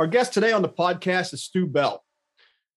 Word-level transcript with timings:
Our 0.00 0.06
guest 0.06 0.32
today 0.32 0.52
on 0.52 0.62
the 0.62 0.68
podcast 0.70 1.34
is 1.34 1.42
Stu 1.42 1.66
Belt. 1.66 2.00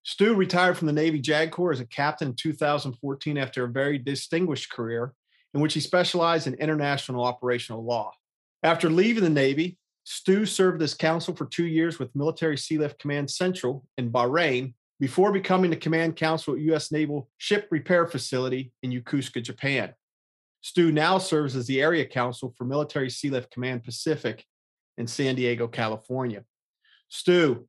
Stu 0.04 0.36
retired 0.36 0.78
from 0.78 0.88
the 0.88 0.92
Navy 0.92 1.22
JAG 1.22 1.52
Corps 1.52 1.72
as 1.72 1.80
a 1.80 1.86
captain 1.86 2.28
in 2.28 2.36
2014 2.36 3.38
after 3.38 3.64
a 3.64 3.70
very 3.70 3.98
distinguished 3.98 4.70
career 4.70 5.14
in 5.54 5.62
which 5.62 5.74
he 5.74 5.80
specialized 5.80 6.48
in 6.48 6.54
international 6.56 7.24
operational 7.24 7.86
law. 7.86 8.12
After 8.62 8.90
leaving 8.90 9.24
the 9.24 9.30
Navy, 9.30 9.78
Stu 10.04 10.46
served 10.46 10.82
as 10.82 10.94
counsel 10.94 11.34
for 11.34 11.46
two 11.46 11.66
years 11.66 11.98
with 11.98 12.14
Military 12.14 12.58
Sealift 12.58 13.00
Command 13.00 13.32
Central 13.32 13.86
in 13.98 14.12
Bahrain 14.12 14.74
before 15.00 15.32
becoming 15.32 15.70
the 15.70 15.78
command 15.78 16.18
counsel 16.18 16.56
at 16.56 16.60
U.S. 16.60 16.92
Naval 16.92 17.30
Ship 17.38 17.66
Repair 17.72 18.06
Facility 18.06 18.74
in 18.84 18.92
Yokosuka, 18.92 19.42
Japan. 19.42 19.94
Stu 20.60 20.92
now 20.92 21.20
serves 21.20 21.56
as 21.56 21.68
the 21.68 21.82
area 21.82 22.06
counsel 22.06 22.54
for 22.58 22.66
Military 22.66 23.08
Sealift 23.08 23.50
Command 23.50 23.86
Pacific 23.86 24.44
in 24.98 25.08
San 25.08 25.36
Diego, 25.36 25.70
California. 25.70 26.44
Stu, 27.14 27.68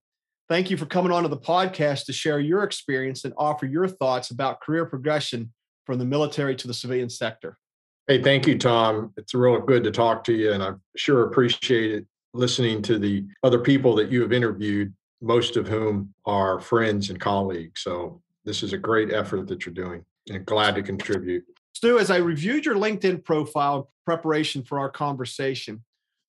thank 0.49 0.71
you 0.71 0.79
for 0.79 0.87
coming 0.87 1.13
on 1.13 1.23
to 1.23 1.29
the 1.29 1.37
podcast 1.37 2.07
to 2.07 2.15
share 2.15 2.41
your 2.41 2.63
experience 2.63 3.27
and 3.27 3.35
offer 3.37 3.67
your 3.67 3.87
thoughts 3.87 4.31
about 4.31 4.63
career 4.63 4.87
progression 4.87 5.53
from 5.85 5.99
the 5.99 6.05
military 6.07 6.57
to 6.57 6.67
the 6.67 6.73
civilian 6.73 7.11
sector. 7.11 7.59
Hey, 8.07 8.23
thank 8.23 8.47
you, 8.47 8.57
Tom. 8.57 9.13
It's 9.19 9.35
real 9.35 9.61
good 9.61 9.85
to 9.85 9.91
talk 9.91 10.25
to 10.25 10.33
you, 10.33 10.53
and 10.53 10.63
I 10.63 10.73
sure 10.97 11.25
appreciate 11.27 11.93
it 11.93 12.07
listening 12.33 12.81
to 12.83 12.99
the 12.99 13.27
other 13.43 13.59
people 13.59 13.95
that 13.97 14.11
you 14.11 14.23
have 14.23 14.33
interviewed, 14.33 14.95
most 15.21 15.59
of 15.59 15.69
whom 15.69 16.15
are 16.25 16.59
friends 16.59 17.11
and 17.11 17.21
colleagues. 17.21 17.83
So 17.83 18.23
this 18.47 18.63
is 18.63 18.73
a 18.73 18.79
great 18.79 19.13
effort 19.13 19.47
that 19.49 19.67
you're 19.67 19.75
doing, 19.75 20.07
and 20.31 20.47
glad 20.47 20.75
to 20.77 20.83
contribute. 20.83 21.45
Stu, 21.75 21.99
as 21.99 22.11
I 22.11 22.17
reviewed 22.17 22.65
your 22.65 22.77
LinkedIn 22.77 23.23
profile 23.23 23.77
in 23.77 23.85
preparation 24.07 24.63
for 24.63 24.79
our 24.79 24.91
conversation, 24.91 25.85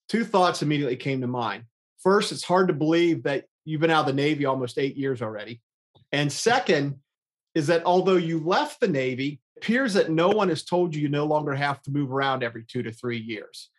two 0.10 0.26
thoughts 0.26 0.62
immediately 0.62 0.98
came 0.98 1.22
to 1.22 1.28
mind. 1.28 1.64
First, 2.06 2.32
it's 2.32 2.44
hard 2.44 2.68
to 2.68 2.74
believe 2.74 3.24
that 3.24 3.46
you've 3.66 3.82
been 3.82 3.90
out 3.90 4.02
of 4.02 4.06
the 4.06 4.14
Navy 4.14 4.46
almost 4.46 4.78
eight 4.78 4.96
years 4.96 5.24
already. 5.24 5.60
And 6.12 6.32
second, 6.32 7.00
is 7.56 7.66
that 7.68 7.84
although 7.84 8.16
you 8.16 8.40
left 8.40 8.80
the 8.80 8.88
Navy, 8.88 9.40
it 9.56 9.64
appears 9.64 9.96
that 9.96 10.12
no 10.12 10.30
one 10.30 10.50
has 10.50 10.64
told 10.64 10.94
you 10.94 11.02
you 11.02 11.10
no 11.10 11.26
longer 11.26 11.56
have 11.56 11.82
to 11.82 11.92
move 11.92 12.12
around 12.12 12.44
every 12.44 12.64
two 12.64 12.84
to 12.84 12.92
three 12.92 13.18
years. 13.18 13.72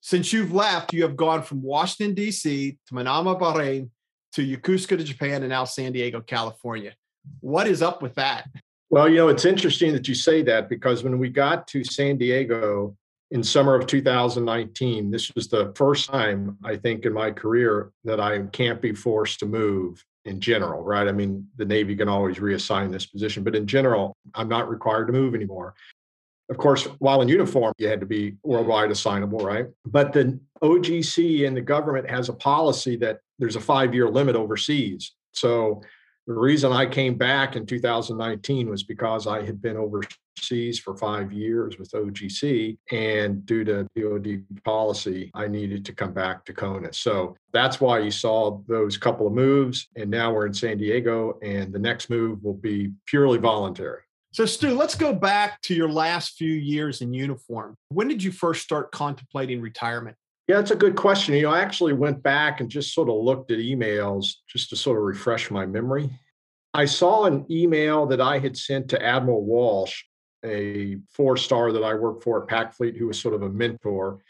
Since 0.00 0.32
you've 0.32 0.52
left, 0.52 0.92
you 0.92 1.04
have 1.04 1.16
gone 1.16 1.42
from 1.42 1.62
Washington, 1.62 2.14
D.C. 2.14 2.76
to 2.88 2.94
Manama, 2.94 3.38
Bahrain 3.38 3.90
to 4.32 4.44
Yokosuka, 4.44 4.98
to 4.98 5.04
Japan, 5.04 5.42
and 5.42 5.50
now 5.50 5.64
San 5.64 5.92
Diego, 5.92 6.20
California. 6.20 6.94
What 7.38 7.68
is 7.68 7.82
up 7.82 8.02
with 8.02 8.16
that? 8.16 8.48
Well, 8.88 9.08
you 9.08 9.16
know, 9.16 9.28
it's 9.28 9.44
interesting 9.44 9.92
that 9.92 10.08
you 10.08 10.16
say 10.16 10.42
that 10.42 10.68
because 10.68 11.04
when 11.04 11.20
we 11.20 11.28
got 11.28 11.68
to 11.68 11.84
San 11.84 12.16
Diego, 12.16 12.96
in 13.30 13.42
summer 13.42 13.74
of 13.74 13.86
2019. 13.86 15.10
This 15.10 15.32
was 15.34 15.48
the 15.48 15.72
first 15.76 16.08
time 16.10 16.56
I 16.64 16.76
think 16.76 17.04
in 17.04 17.12
my 17.12 17.30
career 17.30 17.92
that 18.04 18.20
I 18.20 18.40
can't 18.52 18.80
be 18.80 18.92
forced 18.92 19.38
to 19.40 19.46
move 19.46 20.04
in 20.24 20.40
general, 20.40 20.82
right? 20.82 21.08
I 21.08 21.12
mean, 21.12 21.46
the 21.56 21.64
Navy 21.64 21.96
can 21.96 22.08
always 22.08 22.38
reassign 22.38 22.90
this 22.90 23.06
position, 23.06 23.42
but 23.42 23.56
in 23.56 23.66
general, 23.66 24.16
I'm 24.34 24.48
not 24.48 24.68
required 24.68 25.06
to 25.06 25.12
move 25.12 25.34
anymore. 25.34 25.74
Of 26.50 26.58
course, 26.58 26.84
while 26.98 27.22
in 27.22 27.28
uniform, 27.28 27.72
you 27.78 27.88
had 27.88 28.00
to 28.00 28.06
be 28.06 28.34
worldwide 28.42 28.90
assignable, 28.90 29.38
right? 29.38 29.66
But 29.86 30.12
the 30.12 30.38
OGC 30.62 31.46
and 31.46 31.56
the 31.56 31.60
government 31.60 32.10
has 32.10 32.28
a 32.28 32.32
policy 32.32 32.96
that 32.96 33.20
there's 33.38 33.56
a 33.56 33.60
five 33.60 33.94
year 33.94 34.10
limit 34.10 34.34
overseas. 34.34 35.12
So 35.32 35.80
the 36.26 36.34
reason 36.34 36.72
I 36.72 36.86
came 36.86 37.14
back 37.14 37.54
in 37.54 37.66
2019 37.66 38.68
was 38.68 38.82
because 38.82 39.28
I 39.28 39.42
had 39.42 39.62
been 39.62 39.76
overseas 39.76 40.16
for 40.82 40.96
five 40.96 41.32
years 41.32 41.78
with 41.78 41.90
OGC, 41.92 42.78
and 42.90 43.44
due 43.46 43.64
to 43.64 43.86
DoD 43.96 44.44
policy, 44.64 45.30
I 45.34 45.46
needed 45.46 45.84
to 45.86 45.92
come 45.92 46.12
back 46.12 46.44
to 46.46 46.52
CONUS. 46.52 46.96
So 46.96 47.36
that's 47.52 47.80
why 47.80 47.98
you 48.00 48.10
saw 48.10 48.60
those 48.66 48.96
couple 48.96 49.26
of 49.26 49.32
moves, 49.32 49.88
and 49.96 50.10
now 50.10 50.32
we're 50.32 50.46
in 50.46 50.54
San 50.54 50.78
Diego, 50.78 51.38
and 51.42 51.72
the 51.72 51.78
next 51.78 52.10
move 52.10 52.42
will 52.42 52.54
be 52.54 52.92
purely 53.06 53.38
voluntary. 53.38 54.00
So, 54.32 54.46
Stu, 54.46 54.74
let's 54.74 54.94
go 54.94 55.12
back 55.12 55.60
to 55.62 55.74
your 55.74 55.90
last 55.90 56.36
few 56.36 56.52
years 56.52 57.00
in 57.00 57.12
uniform. 57.12 57.74
When 57.88 58.06
did 58.06 58.22
you 58.22 58.30
first 58.30 58.62
start 58.62 58.92
contemplating 58.92 59.60
retirement? 59.60 60.16
Yeah, 60.46 60.56
that's 60.56 60.70
a 60.70 60.76
good 60.76 60.96
question. 60.96 61.34
You 61.34 61.42
know, 61.42 61.50
I 61.50 61.60
actually 61.60 61.92
went 61.92 62.22
back 62.22 62.60
and 62.60 62.68
just 62.68 62.94
sort 62.94 63.08
of 63.08 63.16
looked 63.16 63.50
at 63.50 63.58
emails 63.58 64.34
just 64.48 64.70
to 64.70 64.76
sort 64.76 64.98
of 64.98 65.04
refresh 65.04 65.50
my 65.50 65.66
memory. 65.66 66.10
I 66.72 66.84
saw 66.84 67.24
an 67.24 67.46
email 67.50 68.06
that 68.06 68.20
I 68.20 68.38
had 68.38 68.56
sent 68.56 68.88
to 68.90 69.02
Admiral 69.02 69.44
Walsh, 69.44 70.04
a 70.44 70.96
four 71.10 71.36
star 71.36 71.72
that 71.72 71.82
I 71.82 71.94
worked 71.94 72.22
for 72.22 72.42
at 72.42 72.48
Pac 72.48 72.74
Fleet, 72.74 72.96
who 72.96 73.06
was 73.06 73.20
sort 73.20 73.34
of 73.34 73.42
a 73.42 73.48
mentor. 73.48 74.20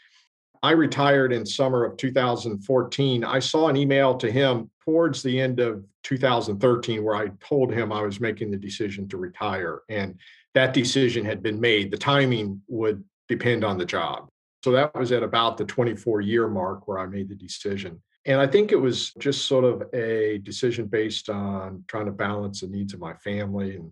I 0.63 0.71
retired 0.71 1.33
in 1.33 1.45
summer 1.45 1.83
of 1.83 1.97
2014. 1.97 3.23
I 3.23 3.39
saw 3.39 3.67
an 3.67 3.77
email 3.77 4.15
to 4.17 4.31
him 4.31 4.69
towards 4.85 5.23
the 5.23 5.39
end 5.39 5.59
of 5.59 5.83
2013 6.03 7.03
where 7.03 7.15
I 7.15 7.29
told 7.39 7.73
him 7.73 7.91
I 7.91 8.01
was 8.01 8.19
making 8.19 8.51
the 8.51 8.57
decision 8.57 9.07
to 9.09 9.17
retire. 9.17 9.81
And 9.89 10.19
that 10.53 10.73
decision 10.73 11.25
had 11.25 11.41
been 11.41 11.59
made. 11.59 11.91
The 11.91 11.97
timing 11.97 12.61
would 12.67 13.03
depend 13.27 13.63
on 13.63 13.77
the 13.77 13.85
job. 13.85 14.27
So 14.63 14.71
that 14.71 14.93
was 14.93 15.11
at 15.11 15.23
about 15.23 15.57
the 15.57 15.65
24 15.65 16.21
year 16.21 16.47
mark 16.47 16.87
where 16.87 16.99
I 16.99 17.07
made 17.07 17.29
the 17.29 17.35
decision. 17.35 18.01
And 18.25 18.39
I 18.39 18.45
think 18.45 18.71
it 18.71 18.79
was 18.79 19.13
just 19.15 19.47
sort 19.47 19.63
of 19.63 19.83
a 19.93 20.39
decision 20.43 20.85
based 20.85 21.29
on 21.29 21.83
trying 21.87 22.05
to 22.05 22.11
balance 22.11 22.61
the 22.61 22.67
needs 22.67 22.93
of 22.93 22.99
my 22.99 23.15
family. 23.15 23.77
And 23.77 23.91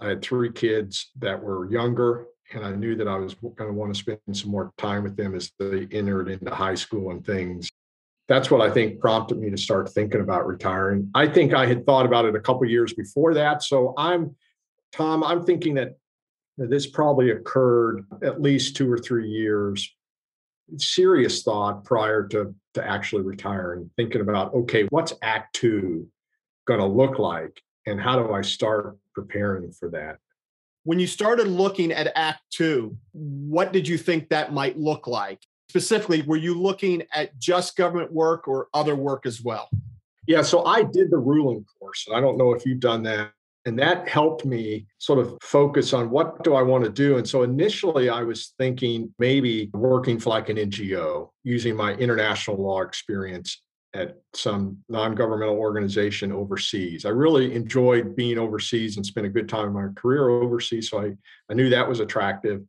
I 0.00 0.08
had 0.08 0.22
three 0.22 0.50
kids 0.50 1.10
that 1.18 1.42
were 1.42 1.70
younger, 1.70 2.26
and 2.52 2.64
I 2.64 2.72
knew 2.72 2.96
that 2.96 3.08
I 3.08 3.16
was 3.16 3.34
going 3.34 3.54
to 3.58 3.72
want 3.72 3.94
to 3.94 3.98
spend 3.98 4.18
some 4.32 4.50
more 4.50 4.72
time 4.78 5.04
with 5.04 5.16
them 5.16 5.34
as 5.34 5.52
they 5.58 5.86
entered 5.92 6.28
into 6.28 6.54
high 6.54 6.74
school 6.74 7.10
and 7.10 7.24
things. 7.24 7.68
That's 8.28 8.50
what 8.50 8.60
I 8.60 8.70
think 8.70 9.00
prompted 9.00 9.38
me 9.38 9.50
to 9.50 9.58
start 9.58 9.90
thinking 9.90 10.20
about 10.20 10.46
retiring. 10.46 11.10
I 11.14 11.26
think 11.26 11.52
I 11.52 11.66
had 11.66 11.84
thought 11.84 12.06
about 12.06 12.24
it 12.24 12.36
a 12.36 12.40
couple 12.40 12.64
years 12.66 12.92
before 12.94 13.34
that. 13.34 13.62
So 13.62 13.92
I'm, 13.96 14.36
Tom, 14.92 15.22
I'm 15.24 15.44
thinking 15.44 15.74
that 15.74 15.96
this 16.56 16.86
probably 16.86 17.30
occurred 17.30 18.06
at 18.22 18.40
least 18.40 18.76
two 18.76 18.90
or 18.90 18.98
three 18.98 19.28
years 19.28 19.94
serious 20.76 21.42
thought 21.42 21.84
prior 21.84 22.26
to 22.28 22.54
to 22.74 22.86
actually 22.86 23.22
retiring, 23.22 23.90
thinking 23.96 24.20
about 24.20 24.54
okay, 24.54 24.86
what's 24.90 25.12
Act 25.22 25.54
Two 25.54 26.08
going 26.66 26.80
to 26.80 26.86
look 26.86 27.18
like, 27.18 27.60
and 27.86 28.00
how 28.00 28.22
do 28.22 28.32
I 28.32 28.42
start 28.42 28.96
preparing 29.14 29.72
for 29.72 29.90
that? 29.90 30.18
When 30.84 30.98
you 30.98 31.06
started 31.06 31.46
looking 31.46 31.92
at 31.92 32.12
Act 32.14 32.40
Two, 32.50 32.96
what 33.12 33.72
did 33.72 33.86
you 33.86 33.98
think 33.98 34.28
that 34.30 34.52
might 34.52 34.78
look 34.78 35.06
like? 35.06 35.40
Specifically, 35.68 36.22
were 36.22 36.36
you 36.36 36.54
looking 36.54 37.04
at 37.14 37.38
just 37.38 37.76
government 37.76 38.12
work 38.12 38.48
or 38.48 38.68
other 38.74 38.96
work 38.96 39.26
as 39.26 39.42
well? 39.42 39.68
Yeah, 40.26 40.42
so 40.42 40.64
I 40.64 40.82
did 40.82 41.10
the 41.10 41.20
Ruhland 41.20 41.64
course. 41.78 42.06
And 42.06 42.16
I 42.16 42.20
don't 42.20 42.38
know 42.38 42.52
if 42.52 42.64
you've 42.64 42.80
done 42.80 43.02
that 43.04 43.32
and 43.66 43.78
that 43.78 44.08
helped 44.08 44.44
me 44.44 44.86
sort 44.98 45.18
of 45.18 45.36
focus 45.42 45.92
on 45.92 46.10
what 46.10 46.42
do 46.44 46.54
I 46.54 46.62
want 46.62 46.84
to 46.84 46.90
do. 46.90 47.18
And 47.18 47.28
so 47.28 47.42
initially 47.42 48.08
I 48.08 48.22
was 48.22 48.54
thinking 48.58 49.14
maybe 49.18 49.70
working 49.74 50.18
for 50.18 50.30
like 50.30 50.48
an 50.48 50.56
NGO 50.56 51.30
using 51.44 51.76
my 51.76 51.94
international 51.94 52.56
law 52.56 52.80
experience 52.80 53.60
at 53.94 54.18
some 54.34 54.78
non-governmental 54.88 55.56
organization 55.56 56.30
overseas. 56.32 57.04
I 57.04 57.08
really 57.08 57.54
enjoyed 57.54 58.14
being 58.14 58.38
overseas 58.38 58.96
and 58.96 59.04
spent 59.04 59.26
a 59.26 59.30
good 59.30 59.48
time 59.48 59.68
in 59.68 59.72
my 59.72 59.88
career 59.96 60.28
overseas. 60.28 60.90
So 60.90 61.00
I, 61.00 61.12
I 61.50 61.54
knew 61.54 61.68
that 61.70 61.88
was 61.88 62.00
attractive. 62.00 62.62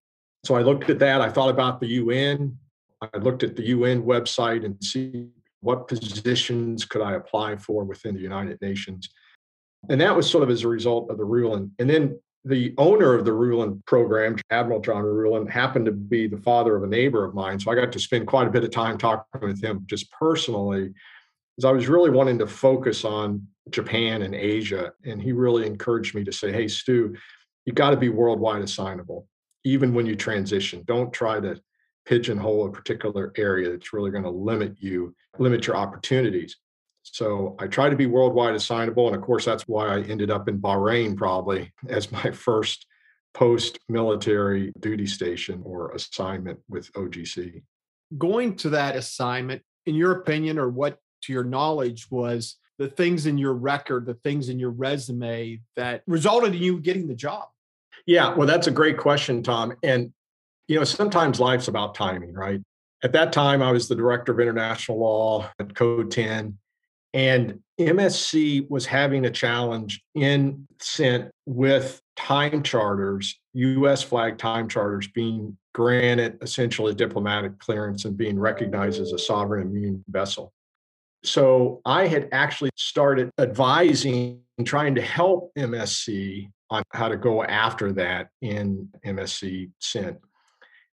So 0.44 0.56
I 0.56 0.62
looked 0.62 0.90
at 0.90 1.00
that. 1.00 1.22
I 1.22 1.30
thought 1.30 1.50
about 1.50 1.80
the 1.80 1.88
UN. 1.88 2.58
I 3.02 3.18
looked 3.18 3.44
at 3.44 3.56
the 3.56 3.68
UN 3.68 4.04
website 4.04 4.66
and 4.66 4.84
see 4.84 5.28
what 5.62 5.88
positions 5.88 6.86
could 6.86 7.02
I 7.02 7.14
apply 7.14 7.56
for 7.58 7.84
within 7.84 8.16
the 8.16 8.22
United 8.22 8.60
Nations. 8.62 9.10
And 9.90 10.02
that 10.02 10.16
was 10.16 10.30
sort 10.30 10.44
of 10.44 10.50
as 10.50 10.64
a 10.64 10.68
result 10.68 11.10
of 11.12 11.18
the 11.18 11.26
Ruhland. 11.26 11.72
And 11.78 11.90
then 11.90 12.20
the 12.44 12.74
owner 12.78 13.14
of 13.14 13.24
the 13.24 13.32
Ruhland 13.32 13.86
program, 13.86 14.36
Admiral 14.50 14.80
John 14.80 15.04
Ruhland, 15.04 15.50
happened 15.50 15.86
to 15.86 15.92
be 15.92 16.28
the 16.28 16.38
father 16.38 16.76
of 16.76 16.84
a 16.84 16.88
neighbor 16.88 17.24
of 17.24 17.36
mine. 17.36 17.60
So 17.60 17.72
I 17.72 17.76
got 17.76 17.92
to 17.92 18.00
spend 18.00 18.28
quite 18.28 18.48
a 18.48 18.52
bit 18.52 18.64
of 18.64 18.72
time 18.72 18.98
talking 18.98 19.42
with 19.42 19.64
him 19.64 19.84
just 19.86 20.12
personally, 20.12 20.94
because 21.56 21.70
I 21.70 21.72
was 21.72 21.88
really 21.88 22.10
wanting 22.10 22.40
to 22.40 22.48
focus 22.48 23.06
on 23.06 23.48
Japan 23.70 24.24
and 24.24 24.34
Asia. 24.34 24.92
And 25.06 25.22
he 25.22 25.34
really 25.34 25.68
encouraged 25.68 26.16
me 26.16 26.24
to 26.24 26.32
say, 26.32 26.52
hey, 26.52 26.68
Stu, 26.68 27.16
you 27.66 27.74
got 27.74 27.92
to 27.92 27.98
be 27.98 28.10
worldwide 28.10 28.64
assignable, 28.64 29.28
even 29.64 29.94
when 29.94 30.08
you 30.08 30.16
transition. 30.16 30.82
Don't 30.86 31.14
try 31.14 31.40
to 31.40 31.62
pigeonhole 32.08 32.66
a 32.66 32.72
particular 32.72 33.32
area 33.38 33.70
that's 33.70 33.94
really 33.94 34.10
going 34.10 34.24
to 34.24 34.32
limit 34.32 34.78
you, 34.80 35.14
limit 35.38 35.68
your 35.68 35.76
opportunities. 35.76 36.58
So 37.04 37.56
I 37.60 37.68
try 37.68 37.90
to 37.90 37.96
be 37.96 38.06
worldwide 38.06 38.56
assignable. 38.56 39.08
And 39.08 39.16
of 39.16 39.22
course, 39.22 39.46
that's 39.46 39.68
why 39.68 39.88
I 39.88 40.02
ended 40.02 40.32
up 40.32 40.48
in 40.48 40.60
Bahrain 40.60 41.16
probably 41.16 41.72
as 41.90 42.12
my 42.12 42.32
first 42.32 42.86
post 43.34 43.80
military 43.88 44.74
duty 44.80 45.08
station 45.08 45.62
or 45.64 45.92
assignment 45.92 46.60
with 46.70 46.92
OGC. 46.94 47.64
Going 48.18 48.56
to 48.58 48.70
that 48.72 48.96
assignment, 48.96 49.62
in 49.86 49.96
your 49.96 50.12
opinion, 50.12 50.60
or 50.60 50.70
what 50.70 51.00
to 51.24 51.34
your 51.34 51.44
knowledge 51.44 52.10
was 52.12 52.58
the 52.78 52.90
things 52.90 53.26
in 53.26 53.38
your 53.38 53.54
record, 53.54 54.06
the 54.06 54.16
things 54.16 54.50
in 54.50 54.60
your 54.60 54.72
resume 54.72 55.62
that 55.76 56.02
resulted 56.08 56.54
in 56.54 56.62
you 56.62 56.80
getting 56.80 57.08
the 57.08 57.16
job? 57.16 57.48
Yeah, 58.06 58.34
well, 58.34 58.48
that's 58.48 58.68
a 58.68 58.72
great 58.72 58.98
question, 58.98 59.44
Tom. 59.44 59.74
And, 59.84 60.12
you 60.68 60.78
know, 60.78 60.84
sometimes 60.84 61.40
life's 61.40 61.68
about 61.68 61.96
timing, 61.96 62.34
right? 62.34 62.60
At 63.04 63.14
that 63.14 63.34
time, 63.34 63.62
I 63.62 63.72
was 63.72 63.88
the 63.88 63.96
director 63.96 64.32
of 64.32 64.40
international 64.40 65.00
law 65.00 65.50
at 65.60 65.76
Code 65.76 66.12
10. 66.12 66.58
And 67.14 67.60
MSC 67.80 68.70
was 68.70 68.86
having 68.86 69.26
a 69.26 69.30
challenge 69.30 70.02
in 70.16 70.66
CENT 70.80 71.30
with 71.46 72.02
time 72.16 72.64
charters, 72.64 73.40
US 73.54 74.02
flag 74.02 74.38
time 74.38 74.70
charters 74.70 75.08
being 75.08 75.58
granted 75.74 76.38
essentially 76.42 76.94
diplomatic 76.94 77.60
clearance 77.60 78.06
and 78.06 78.16
being 78.16 78.40
recognized 78.40 79.02
as 79.02 79.12
a 79.14 79.20
sovereign 79.20 79.68
immune 79.68 80.04
vessel. 80.08 80.54
So 81.24 81.82
I 81.86 82.08
had 82.08 82.30
actually 82.32 82.72
started 82.76 83.30
advising 83.38 84.42
and 84.58 84.66
trying 84.66 84.96
to 84.96 85.02
help 85.02 85.52
MSC 85.58 86.50
on 86.70 86.84
how 86.94 87.10
to 87.10 87.18
go 87.18 87.44
after 87.44 87.92
that 87.94 88.30
in 88.42 88.90
MSC 89.06 89.70
CENT. 89.82 90.18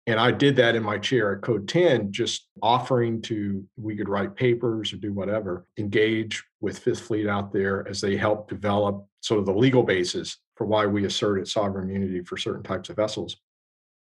And 0.06 0.21
I 0.21 0.31
did 0.31 0.56
that 0.56 0.75
in 0.75 0.83
my 0.83 0.99
chair 0.99 1.35
at 1.35 1.41
Code 1.41 1.67
10, 1.67 2.12
just 2.12 2.49
offering 2.62 3.23
to, 3.23 3.65
we 3.77 3.97
could 3.97 4.09
write 4.09 4.37
papers 4.37 4.93
or 4.93 4.97
do 4.99 5.15
whatever, 5.15 5.67
engage 5.79 6.45
with 6.61 6.79
Fifth 6.79 7.01
Fleet 7.01 7.27
out 7.27 7.53
there 7.53 7.89
as 7.89 8.03
they 8.03 8.17
help 8.17 8.49
develop 8.49 9.06
sort 9.23 9.41
of 9.41 9.47
the 9.47 9.55
legal 9.55 9.83
basis 9.83 10.37
for 10.56 10.67
why 10.67 10.85
we 10.85 11.06
asserted 11.06 11.49
sovereign 11.49 11.89
immunity 11.89 12.23
for 12.23 12.37
certain 12.37 12.62
types 12.62 12.91
of 12.91 12.97
vessels. 12.97 13.37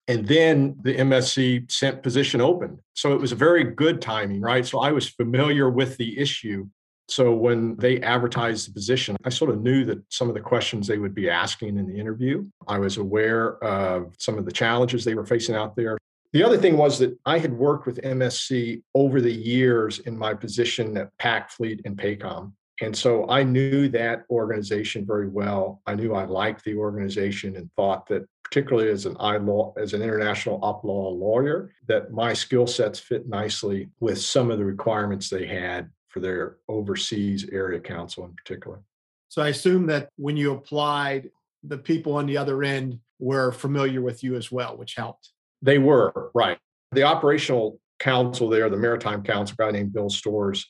And 0.07 0.27
then 0.27 0.75
the 0.81 0.95
MSC 0.95 1.67
CENT 1.71 2.01
position 2.01 2.41
open. 2.41 2.79
So 2.93 3.13
it 3.13 3.21
was 3.21 3.31
a 3.31 3.35
very 3.35 3.63
good 3.63 4.01
timing, 4.01 4.41
right? 4.41 4.65
So 4.65 4.79
I 4.79 4.91
was 4.91 5.07
familiar 5.07 5.69
with 5.69 5.97
the 5.97 6.17
issue 6.17 6.67
so 7.11 7.33
when 7.33 7.75
they 7.75 7.99
advertised 7.99 8.69
the 8.69 8.73
position, 8.73 9.17
I 9.25 9.29
sort 9.29 9.51
of 9.51 9.61
knew 9.61 9.83
that 9.83 10.01
some 10.07 10.29
of 10.29 10.33
the 10.33 10.39
questions 10.39 10.87
they 10.87 10.97
would 10.97 11.13
be 11.13 11.29
asking 11.29 11.77
in 11.77 11.85
the 11.85 11.99
interview. 11.99 12.45
I 12.69 12.79
was 12.79 12.95
aware 12.95 13.61
of 13.61 14.13
some 14.17 14.37
of 14.37 14.45
the 14.45 14.51
challenges 14.51 15.03
they 15.03 15.15
were 15.15 15.25
facing 15.25 15.53
out 15.55 15.75
there. 15.75 15.97
The 16.31 16.41
other 16.41 16.57
thing 16.57 16.77
was 16.77 16.99
that 16.99 17.19
I 17.25 17.37
had 17.37 17.51
worked 17.51 17.85
with 17.85 18.01
MSC 18.01 18.81
over 18.95 19.19
the 19.19 19.33
years 19.33 19.99
in 19.99 20.17
my 20.17 20.33
position 20.33 20.95
at 20.95 21.09
PAC 21.17 21.51
Fleet 21.51 21.81
and 21.83 21.97
PACOM. 21.97 22.53
And 22.79 22.95
so 22.95 23.29
I 23.29 23.43
knew 23.43 23.89
that 23.89 24.23
organization 24.29 25.05
very 25.05 25.27
well. 25.27 25.81
I 25.85 25.95
knew 25.95 26.13
I 26.15 26.23
liked 26.23 26.63
the 26.63 26.75
organization 26.75 27.57
and 27.57 27.69
thought 27.75 28.07
that 28.07 28.25
particularly 28.45 28.89
as 28.89 29.05
an 29.05 29.15
law 29.45 29.73
as 29.77 29.93
an 29.93 30.01
international 30.01 30.59
op 30.63 30.85
law 30.85 31.09
lawyer, 31.09 31.73
that 31.87 32.11
my 32.13 32.31
skill 32.31 32.67
sets 32.67 32.99
fit 32.99 33.27
nicely 33.27 33.89
with 33.99 34.21
some 34.21 34.49
of 34.49 34.57
the 34.57 34.65
requirements 34.65 35.29
they 35.29 35.45
had 35.45 35.89
for 36.11 36.19
their 36.19 36.57
overseas 36.67 37.47
area 37.51 37.79
counsel 37.79 38.25
in 38.25 38.33
particular. 38.33 38.81
So 39.29 39.41
I 39.41 39.47
assume 39.47 39.87
that 39.87 40.09
when 40.17 40.35
you 40.35 40.53
applied, 40.53 41.31
the 41.63 41.77
people 41.77 42.13
on 42.13 42.25
the 42.25 42.37
other 42.37 42.63
end 42.63 42.99
were 43.19 43.51
familiar 43.51 44.01
with 44.01 44.23
you 44.23 44.35
as 44.35 44.51
well, 44.51 44.75
which 44.77 44.95
helped. 44.95 45.29
They 45.61 45.77
were, 45.77 46.31
right. 46.33 46.57
The 46.91 47.03
operational 47.03 47.79
counsel 47.99 48.49
there, 48.49 48.69
the 48.69 48.77
maritime 48.77 49.23
counsel, 49.23 49.55
guy 49.57 49.71
named 49.71 49.93
Bill 49.93 50.09
Stores, 50.09 50.67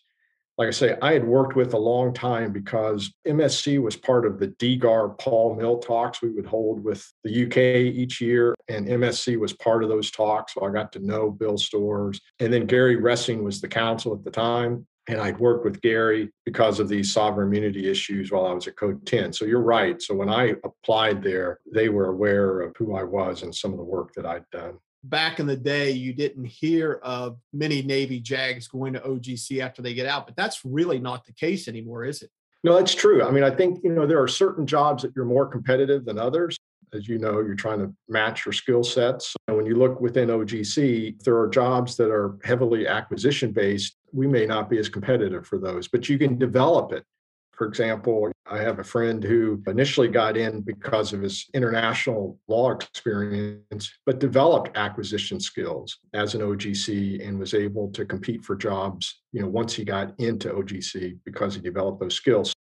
like 0.57 0.67
I 0.67 0.71
say, 0.71 0.95
I 1.01 1.13
had 1.13 1.25
worked 1.25 1.55
with 1.55 1.73
a 1.73 1.79
long 1.79 2.13
time 2.13 2.51
because 2.51 3.11
MSC 3.27 3.81
was 3.81 3.95
part 3.95 4.27
of 4.27 4.37
the 4.37 4.49
DGAR 4.49 5.17
Pol-Mil 5.17 5.79
talks 5.79 6.21
we 6.21 6.29
would 6.29 6.45
hold 6.45 6.83
with 6.83 7.03
the 7.23 7.45
UK 7.45 7.57
each 7.95 8.21
year. 8.21 8.53
And 8.67 8.85
MSC 8.85 9.39
was 9.39 9.53
part 9.53 9.81
of 9.81 9.89
those 9.89 10.11
talks. 10.11 10.53
So 10.53 10.63
I 10.63 10.71
got 10.71 10.91
to 10.93 10.99
know 10.99 11.31
Bill 11.31 11.57
Stores. 11.57 12.21
And 12.39 12.53
then 12.53 12.67
Gary 12.67 12.97
Ressing 12.97 13.43
was 13.43 13.59
the 13.59 13.67
counsel 13.67 14.13
at 14.13 14.23
the 14.23 14.29
time. 14.29 14.85
And 15.07 15.19
I'd 15.19 15.39
worked 15.39 15.65
with 15.65 15.81
Gary 15.81 16.31
because 16.45 16.79
of 16.79 16.87
these 16.87 17.11
sovereign 17.11 17.47
immunity 17.47 17.89
issues 17.89 18.31
while 18.31 18.45
I 18.45 18.53
was 18.53 18.67
at 18.67 18.75
Code 18.75 19.05
10. 19.05 19.33
So 19.33 19.45
you're 19.45 19.61
right. 19.61 20.01
So 20.01 20.13
when 20.13 20.29
I 20.29 20.53
applied 20.63 21.23
there, 21.23 21.59
they 21.71 21.89
were 21.89 22.09
aware 22.09 22.61
of 22.61 22.75
who 22.77 22.95
I 22.95 23.03
was 23.03 23.41
and 23.41 23.53
some 23.53 23.71
of 23.71 23.77
the 23.77 23.83
work 23.83 24.13
that 24.13 24.25
I'd 24.25 24.49
done. 24.51 24.77
Back 25.03 25.39
in 25.39 25.47
the 25.47 25.57
day, 25.57 25.89
you 25.91 26.13
didn't 26.13 26.45
hear 26.45 26.99
of 27.01 27.39
many 27.51 27.81
Navy 27.81 28.21
JAGs 28.21 28.67
going 28.67 28.93
to 28.93 28.99
OGC 28.99 29.59
after 29.59 29.81
they 29.81 29.95
get 29.95 30.05
out, 30.05 30.27
but 30.27 30.35
that's 30.35 30.63
really 30.63 30.99
not 30.99 31.25
the 31.25 31.33
case 31.33 31.67
anymore, 31.67 32.05
is 32.05 32.21
it? 32.21 32.29
No, 32.63 32.75
that's 32.75 32.93
true. 32.93 33.23
I 33.23 33.31
mean, 33.31 33.43
I 33.43 33.49
think, 33.49 33.79
you 33.83 33.91
know, 33.91 34.05
there 34.05 34.21
are 34.21 34.27
certain 34.27 34.67
jobs 34.67 35.01
that 35.01 35.13
you're 35.15 35.25
more 35.25 35.47
competitive 35.47 36.05
than 36.05 36.19
others 36.19 36.57
as 36.93 37.07
you 37.07 37.17
know, 37.17 37.39
you're 37.39 37.55
trying 37.55 37.79
to 37.79 37.93
match 38.09 38.45
your 38.45 38.53
skill 38.53 38.83
sets. 38.83 39.35
And 39.47 39.55
when 39.55 39.65
you 39.65 39.75
look 39.75 40.01
within 40.01 40.29
OGC, 40.29 41.23
there 41.23 41.37
are 41.37 41.47
jobs 41.47 41.95
that 41.97 42.11
are 42.11 42.37
heavily 42.43 42.87
acquisition 42.87 43.51
based. 43.51 43.95
We 44.13 44.27
may 44.27 44.45
not 44.45 44.69
be 44.69 44.77
as 44.77 44.89
competitive 44.89 45.45
for 45.47 45.57
those, 45.57 45.87
but 45.87 46.09
you 46.09 46.17
can 46.17 46.37
develop 46.37 46.91
it. 46.91 47.05
For 47.53 47.67
example, 47.67 48.31
I 48.49 48.57
have 48.57 48.79
a 48.79 48.83
friend 48.83 49.23
who 49.23 49.61
initially 49.67 50.07
got 50.07 50.35
in 50.35 50.61
because 50.61 51.13
of 51.13 51.21
his 51.21 51.45
international 51.53 52.39
law 52.47 52.71
experience, 52.71 53.91
but 54.05 54.19
developed 54.19 54.75
acquisition 54.75 55.39
skills 55.39 55.99
as 56.13 56.33
an 56.33 56.41
OGC 56.41 57.25
and 57.25 57.37
was 57.37 57.53
able 57.53 57.89
to 57.91 58.03
compete 58.03 58.43
for 58.43 58.55
jobs, 58.55 59.21
you 59.31 59.41
know, 59.41 59.47
once 59.47 59.73
he 59.73 59.83
got 59.83 60.19
into 60.19 60.49
OGC 60.49 61.19
because 61.23 61.53
he 61.53 61.61
developed 61.61 61.99
those 61.99 62.15
skills. 62.15 62.53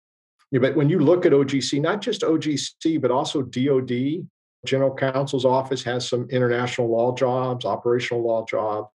But 0.50 0.74
when 0.74 0.88
you 0.88 0.98
look 0.98 1.26
at 1.26 1.32
OGC, 1.32 1.80
not 1.80 2.00
just 2.00 2.22
OGC, 2.22 3.00
but 3.00 3.10
also 3.10 3.42
DOD, 3.42 4.26
General 4.66 4.94
Counsel's 4.94 5.44
office 5.44 5.84
has 5.84 6.08
some 6.08 6.26
international 6.30 6.90
law 6.90 7.14
jobs, 7.14 7.64
operational 7.64 8.26
law 8.26 8.44
jobs. 8.44 8.88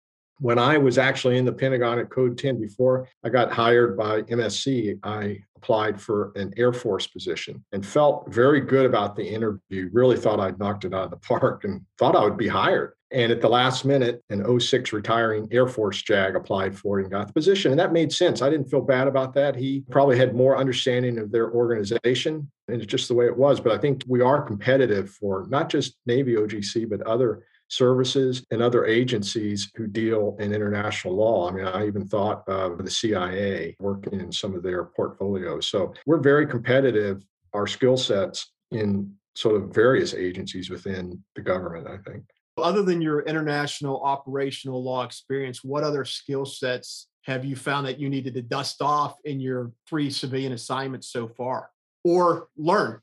When 0.42 0.58
I 0.58 0.76
was 0.80 0.98
actually 0.98 1.38
in 1.38 1.46
the 1.46 1.52
Pentagon 1.52 2.00
at 2.00 2.10
Code 2.10 2.36
10 2.36 2.60
before 2.60 3.08
I 3.24 3.30
got 3.30 3.52
hired 3.52 3.96
by 3.96 4.24
MSC, 4.24 4.98
I 5.04 5.38
applied 5.56 6.02
for 6.02 6.32
an 6.36 6.52
Air 6.58 6.74
Force 6.74 7.06
position 7.06 7.64
and 7.74 7.86
felt 7.86 8.26
very 8.34 8.60
good 8.60 8.88
about 8.88 9.16
the 9.16 9.24
interview. 9.24 9.92
Really 9.94 10.18
thought 10.18 10.40
I'd 10.40 10.58
knocked 10.58 10.84
it 10.84 10.96
out 10.96 11.04
of 11.04 11.12
the 11.12 11.18
park 11.18 11.64
and 11.64 11.86
thought 12.00 12.16
I 12.16 12.24
would 12.24 12.38
be 12.38 12.48
hired. 12.48 12.94
And 13.12 13.32
at 13.32 13.40
the 13.40 13.50
last 13.50 13.86
minute, 13.86 14.24
an 14.32 14.60
06 14.60 14.92
retiring 14.92 15.48
Air 15.52 15.68
Force 15.68 16.02
JAG 16.02 16.36
applied 16.36 16.76
for 16.76 17.00
it 17.00 17.04
and 17.04 17.12
got 17.12 17.28
the 17.28 17.34
position. 17.34 17.70
And 17.70 17.80
that 17.80 17.94
made 17.94 18.12
sense. 18.12 18.42
I 18.42 18.50
didn't 18.50 18.72
feel 18.72 18.82
bad 18.82 19.08
about 19.08 19.36
that. 19.36 19.56
He 19.56 19.84
probably 19.92 20.18
had 20.18 20.34
more 20.34 20.58
understanding 20.58 21.20
of 21.20 21.32
their 21.32 21.51
organization. 21.51 22.50
And 22.68 22.82
it's 22.82 22.89
just 22.89 23.10
the 23.10 23.13
way 23.13 23.27
it 23.27 23.38
was. 23.38 23.60
But 23.60 23.74
I 23.74 23.77
think 23.77 24.04
we 24.08 24.22
are 24.22 24.42
competitive 24.42 25.12
for 25.12 25.46
not 25.50 25.70
just 25.70 25.98
Navy 26.08 26.34
OGC, 26.34 26.89
but 26.89 27.04
other 27.04 27.44
services 27.72 28.46
and 28.51 28.62
other 28.62 28.86
agencies 28.86 29.72
who 29.75 29.88
deal 29.88 30.36
in 30.40 30.54
international 30.54 31.16
law. 31.16 31.50
I 31.50 31.54
mean, 31.54 31.66
I 31.66 31.88
even 31.88 32.06
thought 32.06 32.48
of 32.48 32.84
the 32.84 32.92
CIA 32.92 33.75
working 33.80 34.20
in 34.20 34.32
some 34.32 34.54
of 34.54 34.62
their 34.62 34.84
portfolios. 34.84 35.68
So 35.68 35.94
we're 36.06 36.20
very 36.20 36.46
competitive, 36.46 37.24
our 37.54 37.68
skill 37.68 37.96
sets 37.96 38.51
in 38.72 39.13
sort 39.36 39.56
of 39.56 39.74
various 39.74 40.13
agencies 40.13 40.70
within 40.70 41.24
the 41.36 41.42
government, 41.42 41.88
I 41.88 41.98
think. 42.10 42.25
Other 42.58 42.84
than 42.84 43.01
your 43.01 43.22
international 43.22 44.04
operational 44.04 44.84
law 44.84 45.04
experience, 45.04 45.63
what 45.63 45.86
other 45.86 46.04
skill 46.04 46.46
sets 46.46 47.08
have 47.24 47.46
you 47.46 47.56
found 47.56 47.88
that 47.88 48.00
you 48.00 48.10
needed 48.10 48.34
to 48.34 48.42
dust 48.42 48.82
off 48.82 49.16
in 49.24 49.40
your 49.40 49.72
three 49.88 50.10
civilian 50.10 50.51
assignments 50.51 51.08
so 51.08 51.30
far 51.30 51.70
or 52.04 52.50
learn? 52.58 53.00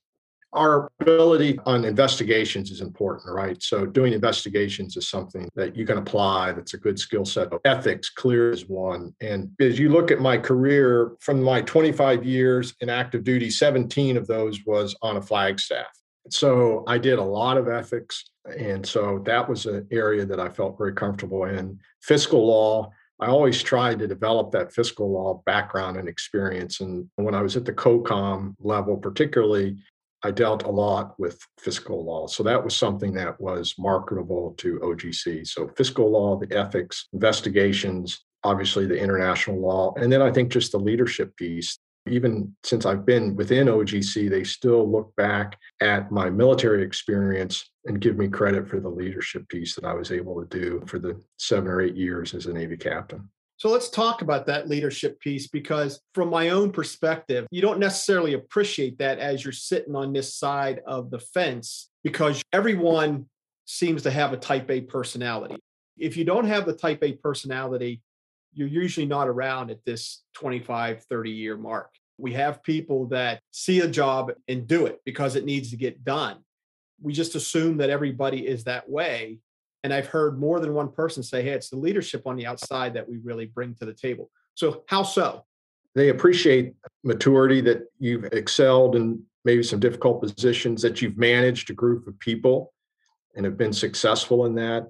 Our 0.55 0.91
ability 1.01 1.59
on 1.67 1.85
investigations 1.85 2.71
is 2.71 2.81
important, 2.81 3.35
right? 3.35 3.63
So, 3.63 3.85
doing 3.85 4.15
investigations 4.15 4.97
is 4.97 5.09
something 5.09 5.49
that 5.55 5.77
you 5.77 5.85
can 5.85 5.99
apply 5.99 6.53
that's 6.53 6.73
a 6.73 6.79
good 6.79 6.99
skill 6.99 7.27
set. 7.27 7.53
Ethics, 7.67 8.09
clear 8.09 8.51
is 8.51 8.67
one. 8.67 9.15
And 9.21 9.51
as 9.61 9.79
you 9.79 9.91
look 9.91 10.11
at 10.11 10.21
my 10.21 10.39
career, 10.39 11.13
from 11.21 11.43
my 11.43 11.61
25 11.61 12.25
years 12.25 12.75
in 12.81 12.89
active 12.89 13.25
duty, 13.25 13.51
17 13.51 14.17
of 14.17 14.27
those 14.27 14.65
was 14.65 14.97
on 15.03 15.19
a 15.19 15.23
flag 15.23 15.61
staff. 15.61 15.87
So, 16.31 16.83
I 16.87 16.97
did 16.97 17.19
a 17.19 17.25
lot 17.25 17.59
of 17.59 17.69
ethics. 17.69 18.31
And 18.57 18.87
so 18.87 19.23
that 19.27 19.47
was 19.47 19.67
an 19.67 19.87
area 19.91 20.25
that 20.25 20.41
I 20.41 20.49
felt 20.49 20.79
very 20.79 20.95
comfortable 20.95 21.45
in. 21.45 21.79
Fiscal 22.01 22.47
law, 22.47 22.91
I 23.21 23.27
always 23.27 23.63
tried 23.63 23.99
to 23.99 24.07
develop 24.07 24.53
that 24.53 24.73
fiscal 24.73 25.13
law 25.13 25.43
background 25.45 25.97
and 25.97 26.09
experience. 26.09 26.81
And 26.81 27.09
when 27.17 27.35
I 27.35 27.43
was 27.43 27.57
at 27.57 27.65
the 27.65 27.73
COCOM 27.73 28.55
level, 28.61 28.97
particularly, 28.97 29.77
I 30.25 30.31
dealt 30.31 30.65
a 30.65 30.71
lot 30.71 31.19
with 31.19 31.41
fiscal 31.59 32.05
law. 32.05 32.27
So 32.27 32.43
that 32.43 32.63
was 32.63 32.77
something 32.77 33.13
that 33.15 33.41
was 33.41 33.75
marketable 33.79 34.55
to 34.59 34.81
OGC. 34.81 35.47
So 35.47 35.69
fiscal 35.77 36.11
law, 36.11 36.37
the 36.37 36.57
ethics, 36.57 37.09
investigations, 37.13 38.25
obviously 38.45 38.87
the 38.87 38.99
international 38.99 39.61
law. 39.61 39.95
And 39.97 40.13
then 40.13 40.23
I 40.23 40.33
think 40.33 40.51
just 40.51 40.73
the 40.73 40.79
leadership 40.79 41.37
piece. 41.37 41.79
Even 42.09 42.57
since 42.65 42.87
I've 42.87 43.05
been 43.05 43.37
within 43.37 43.67
OGC, 43.67 44.31
they 44.31 44.43
still 44.43 44.91
look 44.91 45.15
back 45.17 45.59
at 45.83 46.11
my 46.11 46.31
military 46.31 46.83
experience 46.83 47.71
and 47.85 48.01
give 48.01 48.17
me 48.17 48.29
credit 48.29 48.67
for 48.67 48.81
the 48.81 48.89
leadership 48.89 49.47
piece 49.49 49.75
that 49.75 49.85
I 49.85 49.93
was 49.93 50.11
able 50.11 50.43
to 50.43 50.59
do 50.59 50.83
for 50.87 50.99
the 50.99 51.21
seven 51.37 51.69
or 51.69 51.83
eight 51.83 51.97
years 51.97 52.33
as 52.35 52.47
a 52.47 52.53
Navy 52.53 52.79
captain. 52.79 53.29
So 53.59 53.71
let's 53.71 53.91
talk 53.91 54.23
about 54.23 54.47
that 54.47 54.69
leadership 54.69 55.19
piece 55.19 55.49
because, 55.49 56.01
from 56.15 56.31
my 56.31 56.51
own 56.51 56.71
perspective, 56.71 57.49
you 57.51 57.61
don't 57.61 57.81
necessarily 57.81 58.35
appreciate 58.35 58.99
that 58.99 59.19
as 59.19 59.43
you're 59.43 59.53
sitting 59.53 59.97
on 59.97 60.13
this 60.13 60.33
side 60.33 60.81
of 60.87 61.11
the 61.11 61.19
fence 61.19 61.91
because 62.05 62.41
everyone 62.53 63.27
seems 63.65 64.05
to 64.05 64.13
have 64.13 64.33
a 64.33 64.37
type 64.37 64.71
A 64.71 64.83
personality. 64.83 65.57
If 65.99 66.17
you 66.17 66.25
don't 66.25 66.47
have 66.47 66.67
the 66.67 66.73
type 66.73 67.03
A 67.03 67.15
personality, 67.15 68.01
you're 68.55 68.69
usually 68.69 69.07
not 69.07 69.27
around 69.27 69.73
at 69.73 69.85
this 69.85 70.23
25, 70.35 71.03
30 71.11 71.31
year 71.31 71.57
mark. 71.57 71.91
We 72.17 72.35
have 72.35 72.63
people 72.63 73.07
that 73.09 73.41
see 73.51 73.81
a 73.81 73.89
job 73.89 74.31
and 74.47 74.69
do 74.69 74.87
it 74.87 75.01
because 75.05 75.35
it 75.35 75.45
needs 75.45 75.71
to 75.71 75.77
get 75.77 76.05
done. 76.05 76.39
We 77.03 77.13
just 77.13 77.35
assume 77.35 77.79
that 77.79 77.91
everybody 77.91 78.47
is 78.47 78.65
that 78.65 78.89
way 78.89 79.41
and 79.85 79.93
I've 79.93 80.07
heard 80.07 80.39
more 80.39 80.61
than 80.61 80.75
one 80.75 80.91
person 80.91 81.23
say, 81.23 81.43
hey, 81.43 81.51
it's 81.51 81.71
the 81.71 81.77
leadership 81.77 82.27
on 82.27 82.37
the 82.37 82.47
outside 82.47 82.95
that 82.95 83.09
we 83.09 83.19
really 83.19 83.47
bring 83.47 83.75
to 83.77 83.85
the 83.85 83.95
table. 83.95 84.31
So, 84.55 84.83
how 84.89 85.03
so? 85.03 85.45
They 85.95 86.09
appreciate 86.09 86.75
maturity 87.05 87.61
that 87.63 87.83
you've 87.99 88.25
excelled 88.27 88.97
in 88.97 89.23
maybe 89.45 89.63
some 89.63 89.81
difficult 89.81 90.21
positions, 90.21 90.83
that 90.83 91.01
you've 91.01 91.17
managed 91.17 91.71
a 91.71 91.75
group 91.75 92.07
of 92.07 92.19
people 92.19 92.73
and 93.37 93.45
have 93.45 93.57
been 93.57 93.73
successful 93.73 94.47
in 94.47 94.55
that. 94.57 94.87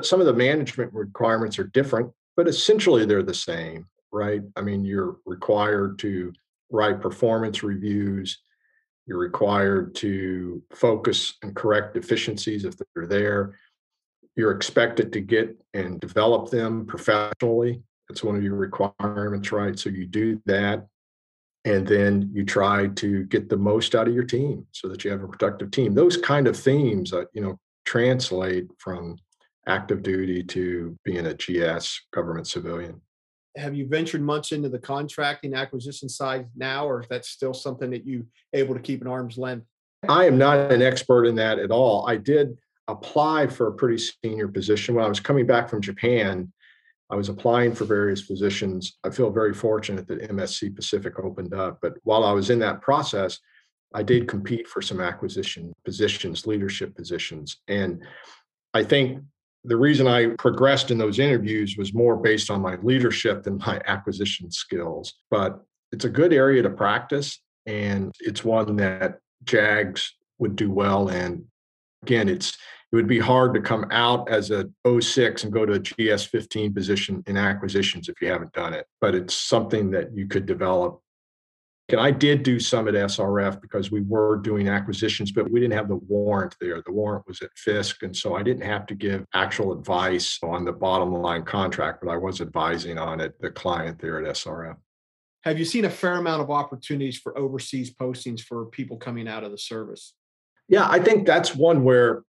Some 0.00 0.20
of 0.20 0.26
the 0.26 0.32
management 0.32 0.92
requirements 0.94 1.58
are 1.58 1.64
different, 1.64 2.10
but 2.36 2.48
essentially 2.48 3.04
they're 3.04 3.22
the 3.22 3.34
same, 3.34 3.86
right? 4.12 4.40
I 4.56 4.62
mean, 4.62 4.84
you're 4.84 5.16
required 5.26 5.98
to 6.00 6.32
write 6.70 7.00
performance 7.00 7.62
reviews. 7.62 8.40
You're 9.06 9.18
required 9.18 9.94
to 9.96 10.62
focus 10.72 11.34
and 11.42 11.54
correct 11.54 11.94
deficiencies 11.94 12.64
if 12.64 12.74
they're 12.94 13.06
there 13.06 13.56
you're 14.36 14.52
expected 14.52 15.12
to 15.12 15.20
get 15.20 15.56
and 15.74 16.00
develop 16.00 16.50
them 16.50 16.86
professionally. 16.86 17.82
That's 18.08 18.24
one 18.24 18.36
of 18.36 18.42
your 18.42 18.56
requirements, 18.56 19.52
right? 19.52 19.78
So 19.78 19.90
you 19.90 20.06
do 20.06 20.40
that. 20.46 20.86
And 21.64 21.86
then 21.86 22.30
you 22.32 22.44
try 22.44 22.88
to 22.88 23.24
get 23.24 23.48
the 23.48 23.56
most 23.56 23.94
out 23.94 24.08
of 24.08 24.14
your 24.14 24.24
team 24.24 24.66
so 24.72 24.88
that 24.88 25.04
you 25.04 25.10
have 25.12 25.22
a 25.22 25.28
productive 25.28 25.70
team. 25.70 25.94
Those 25.94 26.16
kind 26.16 26.48
of 26.48 26.56
themes 26.56 27.12
that, 27.12 27.28
you 27.32 27.40
know, 27.40 27.58
translate 27.84 28.66
from 28.78 29.16
active 29.68 30.02
duty 30.02 30.42
to 30.42 30.98
being 31.04 31.26
a 31.26 31.34
GS 31.34 32.00
government 32.12 32.48
civilian. 32.48 33.00
Have 33.56 33.74
you 33.74 33.86
ventured 33.86 34.22
much 34.22 34.52
into 34.52 34.68
the 34.68 34.78
contracting 34.78 35.54
acquisition 35.54 36.08
side 36.08 36.48
now, 36.56 36.88
or 36.88 37.02
is 37.02 37.08
that 37.08 37.24
still 37.24 37.54
something 37.54 37.90
that 37.90 38.06
you 38.06 38.26
able 38.52 38.74
to 38.74 38.80
keep 38.80 39.02
an 39.02 39.06
arm's 39.06 39.38
length? 39.38 39.66
I 40.08 40.24
am 40.24 40.38
not 40.38 40.72
an 40.72 40.82
expert 40.82 41.26
in 41.26 41.36
that 41.36 41.60
at 41.60 41.70
all. 41.70 42.08
I 42.08 42.16
did 42.16 42.58
apply 42.88 43.46
for 43.46 43.68
a 43.68 43.72
pretty 43.72 44.02
senior 44.24 44.48
position. 44.48 44.94
When 44.94 45.04
I 45.04 45.08
was 45.08 45.20
coming 45.20 45.46
back 45.46 45.68
from 45.68 45.80
Japan, 45.80 46.52
I 47.10 47.16
was 47.16 47.28
applying 47.28 47.74
for 47.74 47.84
various 47.84 48.22
positions. 48.22 48.98
I 49.04 49.10
feel 49.10 49.30
very 49.30 49.52
fortunate 49.52 50.08
that 50.08 50.30
MSC 50.30 50.74
Pacific 50.74 51.18
opened 51.18 51.54
up. 51.54 51.78
But 51.82 51.94
while 52.04 52.24
I 52.24 52.32
was 52.32 52.50
in 52.50 52.58
that 52.60 52.80
process, 52.80 53.38
I 53.94 54.02
did 54.02 54.28
compete 54.28 54.66
for 54.66 54.80
some 54.80 55.00
acquisition 55.00 55.72
positions, 55.84 56.46
leadership 56.46 56.96
positions. 56.96 57.58
And 57.68 58.02
I 58.72 58.84
think 58.84 59.22
the 59.64 59.76
reason 59.76 60.06
I 60.06 60.28
progressed 60.38 60.90
in 60.90 60.98
those 60.98 61.18
interviews 61.18 61.76
was 61.76 61.94
more 61.94 62.16
based 62.16 62.50
on 62.50 62.62
my 62.62 62.76
leadership 62.76 63.42
than 63.42 63.58
my 63.58 63.80
acquisition 63.86 64.50
skills. 64.50 65.12
But 65.30 65.60
it's 65.92 66.06
a 66.06 66.10
good 66.10 66.32
area 66.32 66.62
to 66.62 66.70
practice. 66.70 67.40
And 67.66 68.12
it's 68.20 68.42
one 68.42 68.76
that 68.76 69.18
JAGs 69.44 70.08
would 70.38 70.56
do 70.56 70.70
well 70.70 71.08
in 71.08 71.44
again, 72.02 72.28
it's 72.28 72.56
it 72.92 72.96
would 72.96 73.08
be 73.08 73.18
hard 73.18 73.54
to 73.54 73.60
come 73.60 73.86
out 73.90 74.28
as 74.30 74.50
a 74.50 74.68
06 74.86 75.44
and 75.44 75.52
go 75.52 75.64
to 75.64 75.72
a 75.72 75.78
GS 75.78 76.26
15 76.26 76.74
position 76.74 77.24
in 77.26 77.38
acquisitions 77.38 78.10
if 78.10 78.20
you 78.20 78.28
haven't 78.28 78.52
done 78.52 78.74
it. 78.74 78.86
But 79.00 79.14
it's 79.14 79.34
something 79.34 79.90
that 79.92 80.14
you 80.14 80.26
could 80.26 80.44
develop. 80.44 81.00
And 81.88 81.98
I 81.98 82.10
did 82.10 82.42
do 82.42 82.60
some 82.60 82.88
at 82.88 82.94
SRF 82.94 83.62
because 83.62 83.90
we 83.90 84.02
were 84.02 84.36
doing 84.36 84.68
acquisitions, 84.68 85.32
but 85.32 85.50
we 85.50 85.58
didn't 85.58 85.72
have 85.72 85.88
the 85.88 85.96
warrant 85.96 86.54
there. 86.60 86.82
The 86.84 86.92
warrant 86.92 87.26
was 87.26 87.40
at 87.40 87.48
FISC. 87.54 88.02
And 88.02 88.14
so 88.14 88.36
I 88.36 88.42
didn't 88.42 88.64
have 88.64 88.86
to 88.86 88.94
give 88.94 89.24
actual 89.32 89.72
advice 89.72 90.38
on 90.42 90.66
the 90.66 90.72
bottom 90.72 91.14
line 91.14 91.44
contract, 91.44 92.02
but 92.02 92.10
I 92.10 92.18
was 92.18 92.42
advising 92.42 92.98
on 92.98 93.20
it, 93.20 93.40
the 93.40 93.50
client 93.50 93.98
there 94.00 94.22
at 94.22 94.36
SRF. 94.36 94.76
Have 95.44 95.58
you 95.58 95.64
seen 95.64 95.86
a 95.86 95.90
fair 95.90 96.14
amount 96.14 96.42
of 96.42 96.50
opportunities 96.50 97.18
for 97.18 97.36
overseas 97.38 97.92
postings 97.92 98.42
for 98.42 98.66
people 98.66 98.98
coming 98.98 99.26
out 99.26 99.44
of 99.44 99.50
the 99.50 99.58
service? 99.58 100.14
Yeah, 100.72 100.88
I 100.88 101.00
think 101.00 101.26
that's 101.26 101.54
one 101.54 101.84
where, 101.84 102.22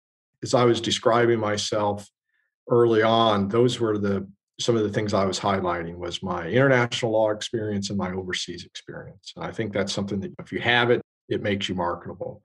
as 0.43 0.55
I 0.55 0.65
was 0.65 0.81
describing 0.81 1.39
myself 1.39 2.09
early 2.71 3.03
on, 3.03 3.49
those 3.49 3.79
were 3.79 3.99
the 3.99 4.27
some 4.59 4.77
of 4.77 4.83
the 4.83 4.91
things 4.91 5.13
I 5.13 5.27
was 5.27 5.39
highlighting 5.39 5.97
was 5.97 6.23
my 6.23 6.47
international 6.47 7.13
law 7.13 7.31
experience 7.31 7.91
and 7.91 7.99
my 7.99 8.13
overseas 8.13 8.65
experience. 8.65 9.33
And 9.37 9.45
I 9.45 9.53
think 9.53 9.73
that's 9.73 9.93
something 9.93 10.21
that 10.21 10.33
if 10.39 10.53
you 10.53 10.61
have 10.61 10.91
it, 10.91 11.03
it 11.29 11.43
makes 11.43 11.69
you 11.69 11.75
marketable. 11.75 12.43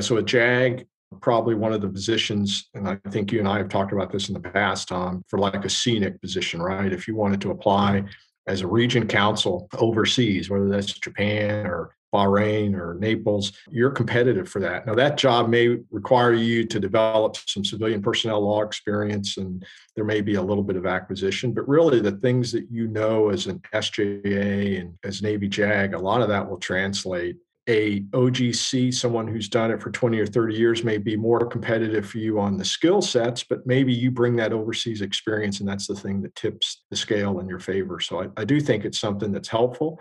So 0.00 0.16
at 0.16 0.26
JAG, 0.26 0.86
probably 1.20 1.54
one 1.54 1.72
of 1.72 1.80
the 1.80 1.88
positions, 1.88 2.68
and 2.74 2.88
I 2.88 2.98
think 3.10 3.32
you 3.32 3.38
and 3.38 3.48
I 3.48 3.58
have 3.58 3.68
talked 3.68 3.92
about 3.92 4.12
this 4.12 4.28
in 4.28 4.34
the 4.34 4.40
past, 4.40 4.88
Tom, 4.88 5.24
for 5.28 5.38
like 5.38 5.64
a 5.64 5.68
CNIC 5.68 6.20
position, 6.20 6.60
right? 6.60 6.92
If 6.92 7.06
you 7.08 7.16
wanted 7.16 7.40
to 7.42 7.50
apply 7.50 8.04
as 8.46 8.62
a 8.62 8.66
region 8.66 9.06
counsel 9.06 9.68
overseas, 9.78 10.50
whether 10.50 10.68
that's 10.68 10.92
Japan 10.92 11.66
or 11.66 11.96
Bahrain 12.12 12.74
or 12.74 12.94
Naples, 13.00 13.52
you're 13.70 13.90
competitive 13.90 14.48
for 14.48 14.60
that. 14.60 14.86
Now, 14.86 14.94
that 14.94 15.16
job 15.16 15.48
may 15.48 15.78
require 15.90 16.34
you 16.34 16.64
to 16.66 16.78
develop 16.78 17.36
some 17.46 17.64
civilian 17.64 18.02
personnel 18.02 18.40
law 18.42 18.62
experience, 18.62 19.38
and 19.38 19.64
there 19.96 20.04
may 20.04 20.20
be 20.20 20.34
a 20.34 20.42
little 20.42 20.62
bit 20.62 20.76
of 20.76 20.86
acquisition, 20.86 21.52
but 21.52 21.66
really 21.68 22.00
the 22.00 22.12
things 22.12 22.52
that 22.52 22.66
you 22.70 22.86
know 22.86 23.30
as 23.30 23.46
an 23.46 23.60
SJA 23.72 24.80
and 24.80 24.98
as 25.04 25.22
Navy 25.22 25.48
JAG, 25.48 25.94
a 25.94 25.98
lot 25.98 26.20
of 26.20 26.28
that 26.28 26.48
will 26.48 26.58
translate. 26.58 27.36
A 27.68 28.00
OGC, 28.00 28.92
someone 28.92 29.28
who's 29.28 29.48
done 29.48 29.70
it 29.70 29.80
for 29.80 29.92
20 29.92 30.18
or 30.18 30.26
30 30.26 30.56
years, 30.56 30.82
may 30.82 30.98
be 30.98 31.16
more 31.16 31.46
competitive 31.46 32.04
for 32.04 32.18
you 32.18 32.40
on 32.40 32.56
the 32.56 32.64
skill 32.64 33.00
sets, 33.00 33.44
but 33.44 33.64
maybe 33.64 33.92
you 33.92 34.10
bring 34.10 34.34
that 34.36 34.52
overseas 34.52 35.00
experience, 35.00 35.60
and 35.60 35.68
that's 35.68 35.86
the 35.86 35.94
thing 35.94 36.22
that 36.22 36.34
tips 36.34 36.82
the 36.90 36.96
scale 36.96 37.38
in 37.38 37.48
your 37.48 37.60
favor. 37.60 38.00
So 38.00 38.24
I, 38.24 38.28
I 38.36 38.44
do 38.44 38.60
think 38.60 38.84
it's 38.84 38.98
something 38.98 39.30
that's 39.30 39.48
helpful, 39.48 40.00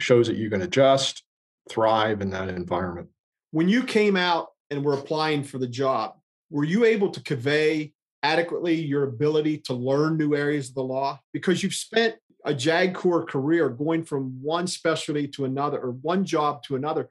shows 0.00 0.26
that 0.26 0.36
you 0.36 0.48
can 0.48 0.62
adjust, 0.62 1.22
thrive 1.70 2.20
in 2.20 2.30
that 2.30 2.48
environment. 2.48 3.08
When 3.50 3.68
you 3.68 3.82
came 3.82 4.16
out 4.16 4.48
and 4.70 4.84
were 4.84 4.94
applying 4.94 5.44
for 5.44 5.58
the 5.58 5.66
job, 5.66 6.14
were 6.50 6.64
you 6.64 6.84
able 6.84 7.10
to 7.10 7.22
convey 7.22 7.92
adequately 8.22 8.74
your 8.74 9.04
ability 9.04 9.58
to 9.58 9.74
learn 9.74 10.16
new 10.16 10.34
areas 10.34 10.68
of 10.68 10.74
the 10.74 10.82
law? 10.82 11.20
Because 11.32 11.62
you've 11.62 11.74
spent 11.74 12.16
a 12.44 12.54
JAG 12.54 12.94
Corps 12.94 13.24
career 13.24 13.68
going 13.68 14.04
from 14.04 14.42
one 14.42 14.66
specialty 14.66 15.28
to 15.28 15.44
another 15.44 15.78
or 15.78 15.92
one 15.92 16.24
job 16.24 16.62
to 16.64 16.76
another 16.76 17.08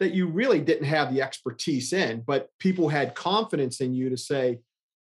that 0.00 0.12
you 0.12 0.26
really 0.26 0.60
didn't 0.60 0.86
have 0.86 1.12
the 1.12 1.22
expertise 1.22 1.92
in, 1.92 2.22
but 2.26 2.48
people 2.58 2.88
had 2.88 3.14
confidence 3.14 3.80
in 3.80 3.94
you 3.94 4.10
to 4.10 4.16
say, 4.16 4.58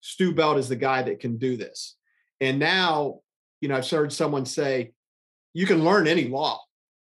Stu 0.01 0.35
Belt 0.35 0.59
is 0.59 0.69
the 0.69 0.77
guy 0.77 1.03
that 1.03 1.21
can 1.21 1.39
do 1.39 1.57
this. 1.57 1.97
And 2.41 2.59
now, 2.59 3.21
you 3.61 3.69
know, 3.69 3.77
I've 3.77 3.89
heard 3.89 4.13
someone 4.13 4.45
say, 4.45 4.93
you 5.55 5.67
can 5.67 5.85
learn 5.85 6.09
any 6.09 6.27
law 6.29 6.61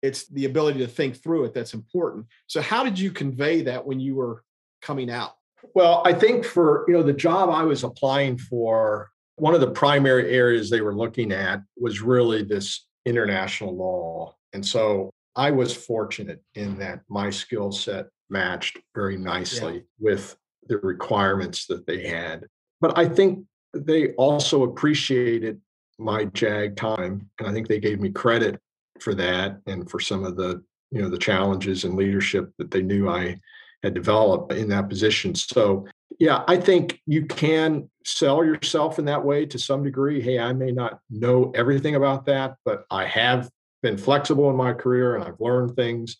it's 0.04 0.28
the 0.28 0.44
ability 0.44 0.78
to 0.80 0.86
think 0.86 1.16
through 1.16 1.44
it 1.44 1.54
that's 1.54 1.72
important. 1.72 2.26
So 2.46 2.60
how 2.60 2.84
did 2.84 2.98
you 2.98 3.10
convey 3.10 3.62
that 3.62 3.86
when 3.86 3.98
you 3.98 4.14
were 4.14 4.44
coming 4.82 5.10
out? 5.10 5.32
Well 5.74 6.02
i 6.04 6.12
think 6.12 6.44
for 6.44 6.84
you 6.86 6.92
know 6.94 7.02
the 7.02 7.14
job 7.14 7.48
i 7.48 7.62
was 7.62 7.84
applying 7.84 8.36
for 8.36 9.08
one 9.36 9.54
of 9.54 9.62
the 9.62 9.70
primary 9.70 10.30
areas 10.36 10.68
they 10.68 10.82
were 10.82 10.94
looking 10.94 11.32
at 11.32 11.62
was 11.76 12.02
really 12.02 12.44
this 12.44 12.86
international 13.06 13.74
law. 13.74 14.34
And 14.52 14.64
so 14.64 15.10
i 15.36 15.50
was 15.50 15.74
fortunate 15.74 16.42
in 16.54 16.78
that 16.78 17.00
my 17.08 17.30
skill 17.30 17.72
set 17.72 18.06
matched 18.28 18.78
very 18.94 19.16
nicely 19.16 19.74
yeah. 19.74 19.80
with 19.98 20.36
the 20.68 20.78
requirements 20.78 21.66
that 21.66 21.86
they 21.86 22.06
had. 22.06 22.46
But 22.82 22.98
i 22.98 23.08
think 23.08 23.46
they 23.72 24.12
also 24.26 24.64
appreciated 24.64 25.60
my 25.98 26.26
jag 26.26 26.76
time 26.76 27.30
and 27.38 27.48
i 27.48 27.52
think 27.52 27.68
they 27.68 27.80
gave 27.80 28.00
me 28.00 28.10
credit 28.10 28.60
for 29.00 29.14
that 29.14 29.60
and 29.66 29.90
for 29.90 30.00
some 30.00 30.24
of 30.24 30.36
the 30.36 30.62
you 30.90 31.02
know 31.02 31.08
the 31.08 31.18
challenges 31.18 31.84
and 31.84 31.96
leadership 31.96 32.52
that 32.58 32.70
they 32.70 32.82
knew 32.82 33.08
I 33.08 33.40
had 33.82 33.94
developed 33.94 34.52
in 34.52 34.68
that 34.68 34.88
position. 34.88 35.34
So 35.34 35.86
yeah, 36.18 36.44
I 36.46 36.56
think 36.56 37.00
you 37.06 37.26
can 37.26 37.90
sell 38.04 38.44
yourself 38.44 38.98
in 38.98 39.04
that 39.06 39.24
way 39.24 39.46
to 39.46 39.58
some 39.58 39.82
degree. 39.82 40.20
Hey, 40.20 40.38
I 40.38 40.52
may 40.52 40.70
not 40.70 41.00
know 41.10 41.50
everything 41.54 41.96
about 41.96 42.26
that, 42.26 42.56
but 42.64 42.84
I 42.90 43.06
have 43.06 43.50
been 43.82 43.98
flexible 43.98 44.48
in 44.50 44.56
my 44.56 44.72
career 44.72 45.16
and 45.16 45.24
I've 45.24 45.40
learned 45.40 45.76
things. 45.76 46.16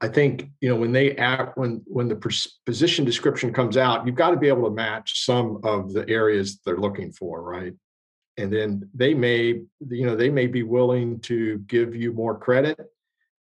I 0.00 0.08
think 0.08 0.50
you 0.60 0.68
know 0.68 0.76
when 0.76 0.92
they 0.92 1.16
act 1.16 1.56
when 1.56 1.82
when 1.86 2.08
the 2.08 2.48
position 2.66 3.04
description 3.04 3.52
comes 3.52 3.76
out, 3.76 4.06
you've 4.06 4.16
got 4.16 4.30
to 4.30 4.36
be 4.36 4.48
able 4.48 4.68
to 4.68 4.74
match 4.74 5.24
some 5.24 5.60
of 5.62 5.92
the 5.92 6.08
areas 6.08 6.60
they're 6.64 6.76
looking 6.76 7.12
for, 7.12 7.42
right? 7.42 7.72
And 8.36 8.52
then 8.52 8.88
they 8.94 9.14
may 9.14 9.62
you 9.88 10.06
know 10.06 10.16
they 10.16 10.30
may 10.30 10.46
be 10.46 10.62
willing 10.62 11.20
to 11.20 11.58
give 11.66 11.94
you 11.94 12.12
more 12.12 12.38
credit 12.38 12.78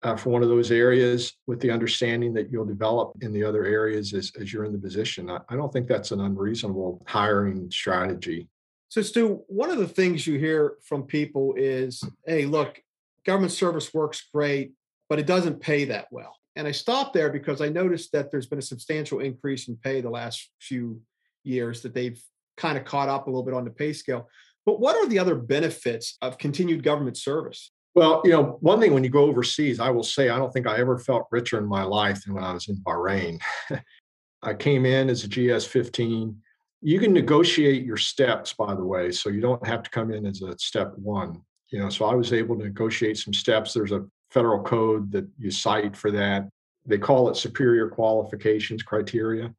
uh, 0.03 0.17
for 0.17 0.31
one 0.31 0.43
of 0.43 0.49
those 0.49 0.71
areas 0.71 1.33
with 1.47 1.59
the 1.61 1.71
understanding 1.71 2.33
that 2.33 2.51
you'll 2.51 2.65
develop 2.65 3.13
in 3.21 3.31
the 3.31 3.43
other 3.43 3.63
areas 3.65 4.13
as, 4.13 4.31
as 4.39 4.51
you're 4.51 4.65
in 4.65 4.73
the 4.73 4.77
position 4.77 5.29
I, 5.29 5.39
I 5.49 5.55
don't 5.55 5.71
think 5.71 5.87
that's 5.87 6.11
an 6.11 6.21
unreasonable 6.21 7.03
hiring 7.07 7.71
strategy 7.71 8.49
So, 8.89 9.01
Stu, 9.01 9.41
one 9.47 9.71
of 9.71 9.79
the 9.79 9.87
things 9.87 10.27
you 10.27 10.37
hear 10.37 10.75
from 10.83 11.01
people 11.03 11.55
is, 11.57 12.03
hey, 12.27 12.45
look, 12.45 12.79
government 13.25 13.51
service 13.51 13.91
works 13.91 14.29
great, 14.31 14.73
but 15.09 15.17
it 15.17 15.25
doesn't 15.25 15.61
pay 15.61 15.85
that 15.85 16.05
well. 16.11 16.35
And 16.55 16.67
I 16.67 16.73
stopped 16.73 17.15
there 17.15 17.31
because 17.31 17.59
I 17.59 17.69
noticed 17.69 18.11
that 18.11 18.29
there's 18.29 18.45
been 18.45 18.59
a 18.59 18.61
substantial 18.73 19.19
increase 19.19 19.67
in 19.67 19.77
pay 19.77 20.01
the 20.01 20.11
last 20.11 20.47
few 20.59 21.01
years, 21.43 21.81
that 21.81 21.95
they've 21.95 22.21
kind 22.55 22.77
of 22.77 22.85
caught 22.85 23.09
up 23.09 23.25
a 23.25 23.31
little 23.31 23.41
bit 23.41 23.55
on 23.55 23.65
the 23.65 23.71
pay 23.71 23.93
scale. 23.93 24.29
But 24.65 24.79
what 24.79 24.95
are 24.95 25.07
the 25.07 25.19
other 25.19 25.35
benefits 25.35 26.17
of 26.21 26.37
continued 26.37 26.83
government 26.83 27.17
service? 27.17 27.71
Well, 27.95 28.21
you 28.23 28.31
know, 28.31 28.57
one 28.61 28.79
thing 28.79 28.93
when 28.93 29.03
you 29.03 29.09
go 29.09 29.25
overseas, 29.25 29.79
I 29.79 29.89
will 29.91 30.03
say 30.03 30.29
I 30.29 30.37
don't 30.37 30.51
think 30.51 30.65
I 30.65 30.79
ever 30.79 30.97
felt 30.97 31.27
richer 31.31 31.59
in 31.59 31.65
my 31.65 31.83
life 31.83 32.23
than 32.23 32.33
when 32.33 32.43
I 32.43 32.53
was 32.53 32.67
in 32.67 32.77
Bahrain. 32.77 33.39
I 34.43 34.53
came 34.53 34.85
in 34.85 35.09
as 35.09 35.23
a 35.23 35.27
GS 35.27 35.65
15. 35.65 36.35
You 36.81 36.99
can 36.99 37.13
negotiate 37.13 37.85
your 37.85 37.97
steps, 37.97 38.53
by 38.53 38.73
the 38.73 38.83
way, 38.83 39.11
so 39.11 39.29
you 39.29 39.41
don't 39.41 39.65
have 39.65 39.83
to 39.83 39.89
come 39.89 40.11
in 40.11 40.25
as 40.25 40.41
a 40.41 40.57
step 40.57 40.93
one. 40.97 41.41
You 41.69 41.79
know, 41.79 41.89
so 41.89 42.05
I 42.05 42.15
was 42.15 42.33
able 42.33 42.57
to 42.57 42.63
negotiate 42.63 43.17
some 43.17 43.33
steps. 43.33 43.73
There's 43.73 43.91
a 43.91 44.05
federal 44.31 44.63
code 44.63 45.11
that 45.11 45.27
you 45.37 45.51
cite 45.51 45.95
for 45.95 46.11
that. 46.11 46.49
They 46.85 46.97
call 46.97 47.29
it 47.29 47.37
superior 47.37 47.89
qualifications 47.89 48.83
criteria. 48.83 49.53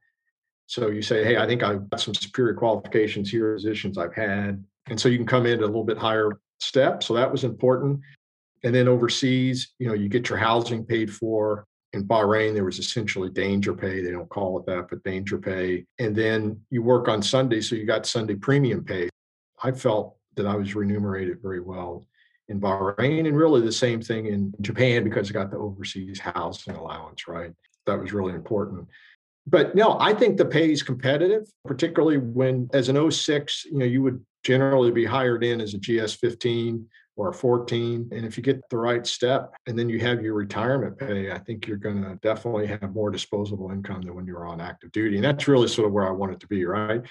So 0.67 0.89
you 0.89 1.03
say, 1.03 1.25
hey, 1.25 1.37
I 1.37 1.47
think 1.47 1.63
I've 1.63 1.89
got 1.89 2.01
some 2.01 2.15
superior 2.15 2.55
qualifications 2.55 3.31
here, 3.31 3.55
positions 3.55 3.97
I've 3.97 4.15
had. 4.15 4.63
And 4.89 5.01
so 5.01 5.09
you 5.09 5.17
can 5.17 5.27
come 5.27 5.47
in 5.47 5.61
a 5.61 5.67
little 5.67 5.85
bit 5.85 5.99
higher 5.99 6.33
step. 6.61 7.03
So 7.03 7.15
that 7.15 7.31
was 7.31 7.45
important. 7.45 8.01
And 8.65 8.75
then 8.75 8.89
overseas, 8.89 9.73
you 9.79 9.89
know, 9.89 9.95
you 9.95 10.09
get 10.09 10.29
your 10.29 10.39
housing 10.39 10.85
paid 10.85 11.13
for. 11.13 11.67
In 11.93 12.09
Bahrain, 12.09 12.55
there 12.55 12.65
was 12.65 12.81
essentially 12.81 13.31
danger 13.31 13.73
pay. 13.73 14.03
They 14.03 14.11
don't 14.11 14.29
call 14.29 14.59
it 14.59 14.67
that, 14.67 14.89
but 14.91 15.05
danger 15.05 15.39
pay. 15.39 15.85
And 16.01 16.15
then 16.15 16.61
you 16.71 16.83
work 16.83 17.07
on 17.09 17.23
Sunday, 17.23 17.61
so 17.61 17.77
you 17.77 17.87
got 17.87 18.05
Sunday 18.05 18.35
premium 18.35 18.85
pay. 18.85 19.09
I 19.63 19.71
felt 19.71 20.17
that 20.37 20.47
I 20.47 20.57
was 20.57 20.75
remunerated 20.75 21.41
very 21.41 21.61
well 21.61 22.05
in 22.49 22.61
Bahrain, 22.61 23.29
and 23.29 23.37
really 23.37 23.61
the 23.61 23.71
same 23.71 24.03
thing 24.03 24.27
in 24.27 24.53
Japan 24.61 25.05
because 25.05 25.31
I 25.31 25.35
got 25.35 25.51
the 25.53 25.57
overseas 25.57 26.19
housing 26.19 26.75
allowance, 26.75 27.29
right? 27.29 27.53
That 27.87 28.01
was 28.01 28.13
really 28.13 28.35
important. 28.35 28.89
But 29.47 29.77
no, 29.77 29.97
I 30.01 30.15
think 30.15 30.37
the 30.37 30.45
pay 30.45 30.73
is 30.73 30.83
competitive, 30.83 31.47
particularly 31.65 32.19
when, 32.19 32.69
as 32.73 32.89
an 32.89 33.11
06, 33.11 33.67
you 33.67 33.79
know, 33.79 33.85
you 33.85 34.03
would 34.03 34.25
generally 34.45 34.91
be 34.91 35.05
hired 35.05 35.43
in 35.43 35.61
as 35.61 35.75
a 35.75 35.79
GS 35.79 36.15
15 36.15 36.87
or 37.17 37.29
a 37.29 37.33
14. 37.33 38.09
And 38.13 38.27
if 38.27 38.37
you 38.37 38.43
get 38.43 38.61
the 38.71 38.77
right 38.77 39.07
step 39.07 39.55
and 39.67 39.79
then 39.79 39.89
you 39.89 40.01
have 40.01 40.23
your 40.23 40.35
retirement 40.35 40.99
pay, 40.99 41.31
I 41.31 41.39
think 41.39 41.67
you're 41.67 41.77
going 41.77 42.03
to 42.03 42.19
definitely 42.23 42.67
have 42.67 42.93
more 42.93 43.11
disposable 43.11 43.71
income 43.71 44.03
than 44.03 44.15
when 44.15 44.27
you're 44.27 44.47
on 44.47 44.61
active 44.61 44.91
duty. 44.93 45.17
And 45.17 45.25
that's 45.25 45.47
really 45.47 45.69
sort 45.69 45.87
of 45.87 45.93
where 45.93 46.09
I 46.09 46.11
want 46.11 46.33
it 46.33 46.41
to 46.41 46.49
be, 46.49 46.65
right? 46.65 47.03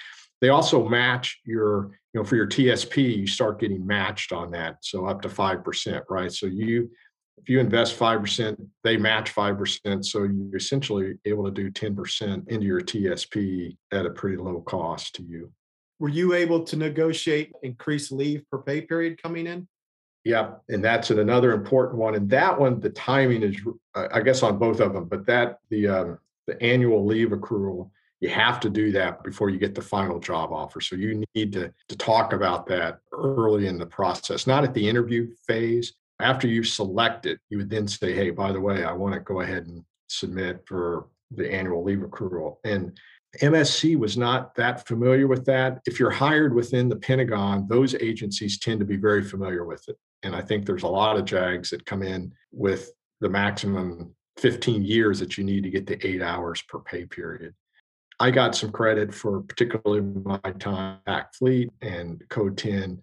They 0.41 0.49
also 0.49 0.87
match 0.87 1.39
your, 1.45 1.91
you 2.13 2.19
know, 2.19 2.25
for 2.25 2.35
your 2.35 2.47
TSP, 2.47 3.17
you 3.17 3.27
start 3.27 3.61
getting 3.61 3.85
matched 3.85 4.33
on 4.33 4.51
that. 4.51 4.77
So 4.81 5.05
up 5.05 5.21
to 5.21 5.29
5%, 5.29 6.01
right? 6.09 6.31
So 6.31 6.47
you, 6.47 6.91
if 7.37 7.47
you 7.47 7.61
invest 7.61 7.97
5%, 7.97 8.57
they 8.83 8.97
match 8.97 9.33
5%. 9.33 10.03
So 10.05 10.23
you're 10.23 10.57
essentially 10.57 11.13
able 11.25 11.45
to 11.45 11.51
do 11.51 11.71
10% 11.71 12.49
into 12.49 12.65
your 12.65 12.81
TSP 12.81 13.77
at 13.93 14.05
a 14.05 14.09
pretty 14.09 14.37
low 14.37 14.61
cost 14.61 15.15
to 15.15 15.23
you. 15.23 15.49
Were 16.03 16.09
you 16.09 16.33
able 16.33 16.65
to 16.65 16.75
negotiate 16.75 17.53
increased 17.63 18.11
leave 18.11 18.43
per 18.51 18.57
pay 18.57 18.81
period 18.81 19.23
coming 19.23 19.47
in? 19.47 19.69
Yeah, 20.25 20.55
and 20.67 20.83
that's 20.83 21.11
another 21.11 21.53
important 21.53 21.97
one. 21.97 22.13
And 22.15 22.29
that 22.29 22.59
one, 22.59 22.81
the 22.81 22.89
timing 22.89 23.41
is, 23.41 23.55
I 23.95 24.19
guess, 24.19 24.43
on 24.43 24.59
both 24.59 24.81
of 24.81 24.91
them. 24.91 25.05
But 25.05 25.25
that 25.27 25.59
the 25.69 25.87
um, 25.87 26.19
the 26.45 26.61
annual 26.61 27.05
leave 27.05 27.29
accrual, 27.29 27.89
you 28.19 28.27
have 28.27 28.59
to 28.59 28.69
do 28.69 28.91
that 28.91 29.23
before 29.23 29.49
you 29.49 29.57
get 29.57 29.75
the 29.75 29.81
final 29.81 30.19
job 30.19 30.51
offer. 30.51 30.81
So 30.81 30.97
you 30.97 31.23
need 31.35 31.53
to 31.53 31.73
to 31.87 31.95
talk 31.95 32.33
about 32.33 32.67
that 32.67 32.99
early 33.13 33.67
in 33.67 33.77
the 33.77 33.85
process, 33.85 34.45
not 34.45 34.65
at 34.65 34.73
the 34.73 34.85
interview 34.85 35.33
phase. 35.47 35.93
After 36.19 36.49
you 36.49 36.65
select 36.65 37.27
it, 37.27 37.39
you 37.49 37.59
would 37.59 37.69
then 37.69 37.87
say, 37.87 38.11
"Hey, 38.11 38.29
by 38.29 38.51
the 38.51 38.59
way, 38.59 38.83
I 38.83 38.91
want 38.91 39.13
to 39.13 39.21
go 39.21 39.39
ahead 39.39 39.67
and 39.67 39.85
submit 40.09 40.63
for 40.65 41.07
the 41.31 41.49
annual 41.49 41.81
leave 41.81 41.99
accrual." 41.99 42.57
And 42.65 42.99
MSC 43.41 43.97
was 43.97 44.15
not 44.15 44.53
that 44.55 44.87
familiar 44.87 45.27
with 45.27 45.45
that. 45.45 45.81
If 45.85 45.99
you're 45.99 46.11
hired 46.11 46.53
within 46.53 46.87
the 46.87 46.95
Pentagon, 46.95 47.67
those 47.67 47.95
agencies 47.95 48.59
tend 48.59 48.79
to 48.79 48.85
be 48.85 48.97
very 48.97 49.23
familiar 49.23 49.65
with 49.65 49.87
it. 49.89 49.97
And 50.21 50.35
I 50.35 50.41
think 50.41 50.65
there's 50.65 50.83
a 50.83 50.87
lot 50.87 51.17
of 51.17 51.25
JAGs 51.25 51.71
that 51.71 51.85
come 51.85 52.03
in 52.03 52.31
with 52.51 52.91
the 53.21 53.29
maximum 53.29 54.13
15 54.37 54.83
years 54.83 55.19
that 55.19 55.37
you 55.37 55.43
need 55.43 55.63
to 55.63 55.69
get 55.69 55.87
the 55.87 56.05
eight 56.05 56.21
hours 56.21 56.61
per 56.63 56.79
pay 56.79 57.05
period. 57.05 57.53
I 58.19 58.29
got 58.29 58.55
some 58.55 58.71
credit 58.71 59.13
for 59.13 59.41
particularly 59.41 60.01
my 60.01 60.39
time 60.59 60.99
at 61.07 61.33
Fleet 61.35 61.71
and 61.81 62.23
Code 62.29 62.57
10. 62.57 63.01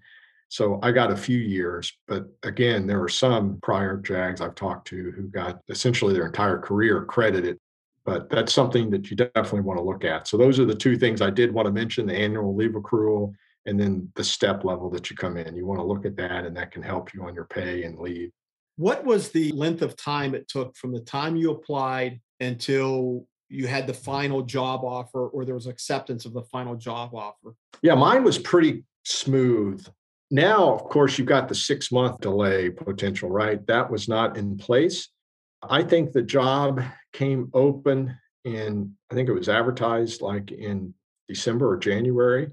So 0.49 0.79
I 0.83 0.93
got 0.93 1.13
a 1.13 1.17
few 1.17 1.39
years, 1.39 1.93
but 2.09 2.27
again, 2.43 2.87
there 2.87 3.03
are 3.03 3.09
some 3.09 3.59
prior 3.63 3.97
JAGs 3.97 4.41
I've 4.41 4.55
talked 4.55 4.87
to 4.89 5.11
who 5.13 5.25
got 5.29 5.61
essentially 5.69 6.13
their 6.13 6.27
entire 6.27 6.59
career 6.59 7.05
credited 7.05 7.59
but 8.05 8.31
that's 8.31 8.53
something 8.53 8.91
that 8.91 9.11
you 9.11 9.17
definitely 9.17 9.61
want 9.61 9.79
to 9.79 9.85
look 9.85 10.05
at. 10.05 10.27
So 10.27 10.37
those 10.37 10.59
are 10.59 10.65
the 10.65 10.75
two 10.75 10.97
things 10.97 11.21
I 11.21 11.31
did 11.31 11.53
want 11.53 11.67
to 11.67 11.73
mention: 11.73 12.07
the 12.07 12.15
annual 12.15 12.55
leave 12.55 12.73
accrual, 12.73 13.33
and 13.67 13.79
then 13.79 14.11
the 14.15 14.25
step 14.25 14.65
level 14.65 14.91
that 14.91 15.11
you 15.11 15.17
come 15.17 15.37
in. 15.37 15.57
You 15.57 15.67
want 15.67 15.81
to 15.81 15.87
look 15.87 16.07
at 16.07 16.17
that, 16.17 16.45
and 16.45 16.57
that 16.57 16.71
can 16.71 16.83
help 16.83 17.13
you 17.15 17.25
on 17.25 17.35
your 17.35 17.45
pay 17.45 17.85
and 17.85 17.99
leave. 17.99 18.31
What 18.77 19.05
was 19.05 19.31
the 19.31 19.53
length 19.53 19.83
of 19.83 19.97
time 19.97 20.35
it 20.35 20.49
took 20.49 20.77
from 20.77 20.93
the 20.93 21.01
time 21.01 21.37
you 21.37 21.51
applied 21.51 22.21
until 22.41 23.27
you 23.49 23.67
had 23.67 23.87
the 23.87 23.95
final 23.95 24.43
job 24.43 24.85
offer, 24.85 25.29
or 25.29 25.45
there 25.45 25.55
was 25.55 25.67
acceptance 25.67 26.25
of 26.25 26.33
the 26.33 26.45
final 26.45 26.77
job 26.77 27.15
offer? 27.15 27.55
Yeah, 27.83 27.95
mine 27.95 28.25
was 28.25 28.39
pretty 28.39 28.85
smooth. 29.05 29.87
Now, 30.31 30.73
of 30.73 30.85
course, 30.85 31.19
you've 31.19 31.27
got 31.27 31.49
the 31.49 31.55
six 31.55 31.91
month 31.91 32.21
delay 32.21 32.71
potential, 32.71 33.29
right? 33.29 33.67
That 33.67 33.91
was 33.91 34.09
not 34.09 34.37
in 34.37 34.57
place. 34.57 35.09
I 35.63 35.83
think 35.83 36.13
the 36.13 36.23
job 36.23 36.83
came 37.13 37.51
open 37.53 38.17
in, 38.45 38.95
I 39.11 39.15
think 39.15 39.29
it 39.29 39.35
was 39.35 39.49
advertised 39.49 40.23
like 40.23 40.53
in 40.53 40.95
December 41.29 41.71
or 41.71 41.77
January. 41.77 42.51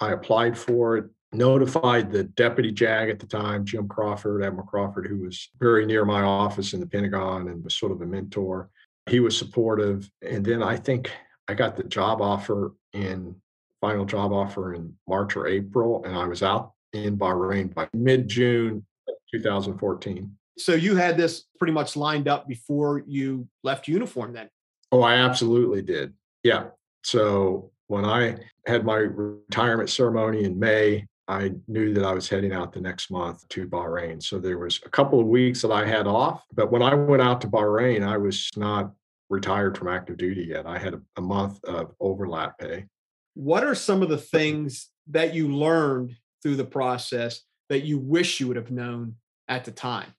I 0.00 0.12
applied 0.12 0.58
for 0.58 0.96
it, 0.96 1.06
notified 1.32 2.10
the 2.10 2.24
deputy 2.24 2.70
JAG 2.70 3.08
at 3.08 3.18
the 3.18 3.26
time, 3.26 3.64
Jim 3.64 3.88
Crawford, 3.88 4.42
Admiral 4.42 4.66
Crawford, 4.66 5.06
who 5.06 5.20
was 5.20 5.48
very 5.58 5.86
near 5.86 6.04
my 6.04 6.22
office 6.22 6.74
in 6.74 6.80
the 6.80 6.86
Pentagon 6.86 7.48
and 7.48 7.64
was 7.64 7.74
sort 7.74 7.92
of 7.92 8.02
a 8.02 8.06
mentor. 8.06 8.68
He 9.08 9.20
was 9.20 9.36
supportive. 9.36 10.10
And 10.20 10.44
then 10.44 10.62
I 10.62 10.76
think 10.76 11.10
I 11.48 11.54
got 11.54 11.76
the 11.76 11.84
job 11.84 12.20
offer 12.20 12.74
in 12.92 13.34
final 13.80 14.04
job 14.04 14.32
offer 14.32 14.74
in 14.74 14.94
March 15.08 15.36
or 15.36 15.46
April, 15.46 16.04
and 16.04 16.16
I 16.16 16.26
was 16.26 16.42
out 16.42 16.72
in 16.92 17.18
Bahrain 17.18 17.74
by 17.74 17.88
mid 17.92 18.28
June 18.28 18.86
2014. 19.32 20.36
So 20.58 20.74
you 20.74 20.96
had 20.96 21.16
this 21.16 21.44
pretty 21.58 21.72
much 21.72 21.96
lined 21.96 22.28
up 22.28 22.46
before 22.46 23.02
you 23.06 23.48
left 23.62 23.88
uniform 23.88 24.32
then? 24.32 24.48
Oh, 24.90 25.02
I 25.02 25.14
absolutely 25.14 25.82
did. 25.82 26.12
Yeah. 26.42 26.68
So 27.04 27.70
when 27.86 28.04
I 28.04 28.36
had 28.66 28.84
my 28.84 28.96
retirement 28.96 29.90
ceremony 29.90 30.44
in 30.44 30.58
May, 30.58 31.06
I 31.28 31.52
knew 31.68 31.94
that 31.94 32.04
I 32.04 32.12
was 32.12 32.28
heading 32.28 32.52
out 32.52 32.72
the 32.72 32.80
next 32.80 33.10
month 33.10 33.48
to 33.48 33.66
Bahrain. 33.66 34.22
So 34.22 34.38
there 34.38 34.58
was 34.58 34.80
a 34.84 34.90
couple 34.90 35.20
of 35.20 35.26
weeks 35.26 35.62
that 35.62 35.70
I 35.70 35.86
had 35.86 36.06
off. 36.06 36.42
But 36.52 36.70
when 36.70 36.82
I 36.82 36.94
went 36.94 37.22
out 37.22 37.40
to 37.42 37.48
Bahrain, 37.48 38.06
I 38.06 38.18
was 38.18 38.50
not 38.56 38.92
retired 39.30 39.78
from 39.78 39.88
active 39.88 40.18
duty 40.18 40.46
yet. 40.50 40.66
I 40.66 40.78
had 40.78 40.94
a, 40.94 41.00
a 41.16 41.22
month 41.22 41.62
of 41.64 41.92
overlap 42.00 42.58
pay. 42.58 42.86
What 43.34 43.64
are 43.64 43.74
some 43.74 44.02
of 44.02 44.10
the 44.10 44.18
things 44.18 44.90
that 45.08 45.32
you 45.32 45.48
learned 45.48 46.16
through 46.42 46.56
the 46.56 46.64
process 46.64 47.40
that 47.70 47.84
you 47.84 47.98
wish 47.98 48.40
you 48.40 48.48
would 48.48 48.56
have 48.56 48.70
known 48.70 49.16
at 49.48 49.64
the 49.64 49.70
time? 49.70 50.12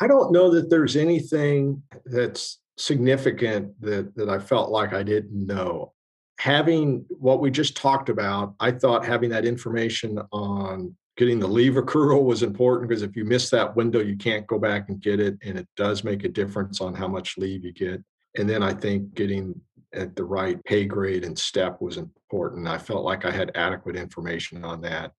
I 0.00 0.06
don't 0.06 0.32
know 0.32 0.50
that 0.50 0.70
there's 0.70 0.96
anything 0.96 1.82
that's 2.06 2.58
significant 2.78 3.78
that 3.82 4.14
that 4.16 4.28
I 4.30 4.38
felt 4.38 4.70
like 4.70 4.92
I 4.94 5.02
didn't 5.02 5.46
know. 5.46 5.92
Having 6.38 7.04
what 7.10 7.40
we 7.40 7.50
just 7.50 7.76
talked 7.76 8.08
about, 8.08 8.54
I 8.60 8.70
thought 8.70 9.04
having 9.04 9.28
that 9.30 9.44
information 9.44 10.18
on 10.32 10.96
getting 11.18 11.38
the 11.38 11.46
leave 11.46 11.74
accrual 11.74 12.24
was 12.24 12.42
important 12.42 12.88
because 12.88 13.02
if 13.02 13.14
you 13.14 13.26
miss 13.26 13.50
that 13.50 13.76
window, 13.76 14.00
you 14.00 14.16
can't 14.16 14.46
go 14.46 14.58
back 14.58 14.88
and 14.88 15.02
get 15.02 15.20
it, 15.20 15.36
and 15.44 15.58
it 15.58 15.68
does 15.76 16.02
make 16.02 16.24
a 16.24 16.28
difference 16.28 16.80
on 16.80 16.94
how 16.94 17.06
much 17.06 17.36
leave 17.36 17.62
you 17.62 17.72
get. 17.72 18.02
And 18.38 18.48
then 18.48 18.62
I 18.62 18.72
think 18.72 19.14
getting 19.14 19.60
at 19.92 20.16
the 20.16 20.24
right 20.24 20.62
pay 20.64 20.86
grade 20.86 21.24
and 21.24 21.38
step 21.38 21.80
was 21.80 21.98
important. 21.98 22.68
I 22.68 22.78
felt 22.78 23.04
like 23.04 23.26
I 23.26 23.30
had 23.30 23.50
adequate 23.54 23.96
information 23.96 24.64
on 24.64 24.80
that 24.82 25.12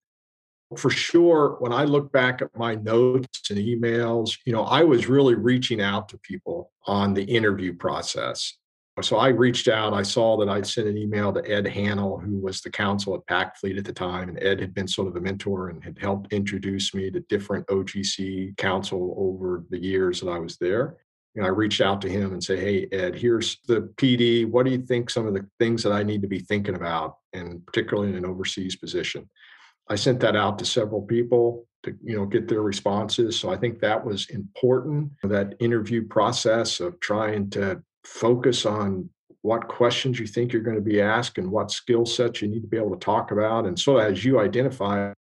for 0.78 0.90
sure 0.90 1.58
when 1.60 1.74
i 1.74 1.84
look 1.84 2.12
back 2.12 2.42
at 2.42 2.56
my 2.58 2.76
notes 2.76 3.50
and 3.50 3.60
emails 3.60 4.38
you 4.46 4.54
know 4.54 4.64
i 4.64 4.84
was 4.84 5.08
really 5.08 5.36
reaching 5.36 5.82
out 5.82 6.08
to 6.10 6.18
people 6.20 6.72
on 6.86 7.14
the 7.14 7.24
interview 7.24 7.74
process 7.74 8.58
so 9.02 9.18
i 9.18 9.30
reached 9.30 9.68
out 9.68 9.94
i 9.94 10.04
saw 10.04 10.38
that 10.38 10.50
i'd 10.50 10.68
sent 10.68 10.88
an 10.88 10.98
email 10.98 11.34
to 11.34 11.46
ed 11.50 11.66
hannell 11.66 12.20
who 12.20 12.40
was 12.40 12.62
the 12.62 12.70
counsel 12.70 13.16
at 13.16 13.26
pac 13.28 13.58
fleet 13.58 13.78
at 13.78 13.86
the 13.86 13.94
time 13.94 14.30
and 14.30 14.42
ed 14.44 14.60
had 14.60 14.74
been 14.74 14.88
sort 14.88 15.08
of 15.08 15.16
a 15.16 15.22
mentor 15.22 15.70
and 15.70 15.84
had 15.84 15.98
helped 15.98 16.32
introduce 16.32 16.94
me 16.94 17.10
to 17.10 17.20
different 17.22 17.66
ogc 17.68 18.58
counsel 18.58 19.16
over 19.18 19.66
the 19.70 19.80
years 19.80 20.22
that 20.22 20.30
i 20.30 20.40
was 20.40 20.58
there 20.58 20.98
and 21.36 21.46
I 21.46 21.50
reached 21.50 21.82
out 21.82 22.02
to 22.02 22.10
him 22.10 22.34
and 22.34 22.44
say, 22.44 22.58
"Hey, 22.58 22.88
Ed, 22.92 23.16
here's 23.16 23.60
the 23.68 23.90
PD. 23.96 24.46
What 24.46 24.66
do 24.66 24.72
you 24.72 24.82
think 24.82 25.10
some 25.10 25.28
of 25.28 25.34
the 25.34 25.48
things 25.60 25.82
that 25.84 25.94
I 25.94 26.04
need 26.04 26.22
to 26.24 26.28
be 26.28 26.40
thinking 26.40 26.76
about, 26.76 27.18
and 27.34 27.66
particularly 27.66 28.10
in 28.10 28.18
an 28.18 28.26
overseas 28.26 28.76
position?" 28.76 29.30
I 29.92 29.96
sent 29.96 30.22
that 30.22 30.38
out 30.38 30.58
to 30.60 30.66
several 30.66 31.02
people 31.02 31.66
to 31.84 31.94
you 32.02 32.16
know 32.16 32.26
get 32.26 32.48
their 32.48 32.62
responses. 32.62 33.38
So 33.38 33.50
I 33.50 33.58
think 33.58 33.80
that 33.80 34.04
was 34.04 34.30
important. 34.30 35.12
That 35.24 35.56
interview 35.60 36.08
process 36.08 36.80
of 36.80 36.98
trying 37.02 37.50
to 37.52 37.84
focus 38.06 38.66
on 38.66 39.10
what 39.42 39.68
questions 39.68 40.18
you 40.18 40.28
think 40.28 40.54
you're 40.54 40.62
going 40.62 40.78
to 40.78 40.82
be 40.82 41.02
asked 41.02 41.38
and 41.40 41.52
what 41.52 41.72
skill 41.72 42.06
sets 42.06 42.42
you 42.42 42.48
need 42.48 42.62
to 42.62 42.68
be 42.68 42.78
able 42.78 42.92
to 42.92 43.06
talk 43.06 43.32
about. 43.32 43.66
And 43.66 43.78
so 43.78 43.98
as 43.98 44.24
you 44.24 44.40
identified 44.40 45.14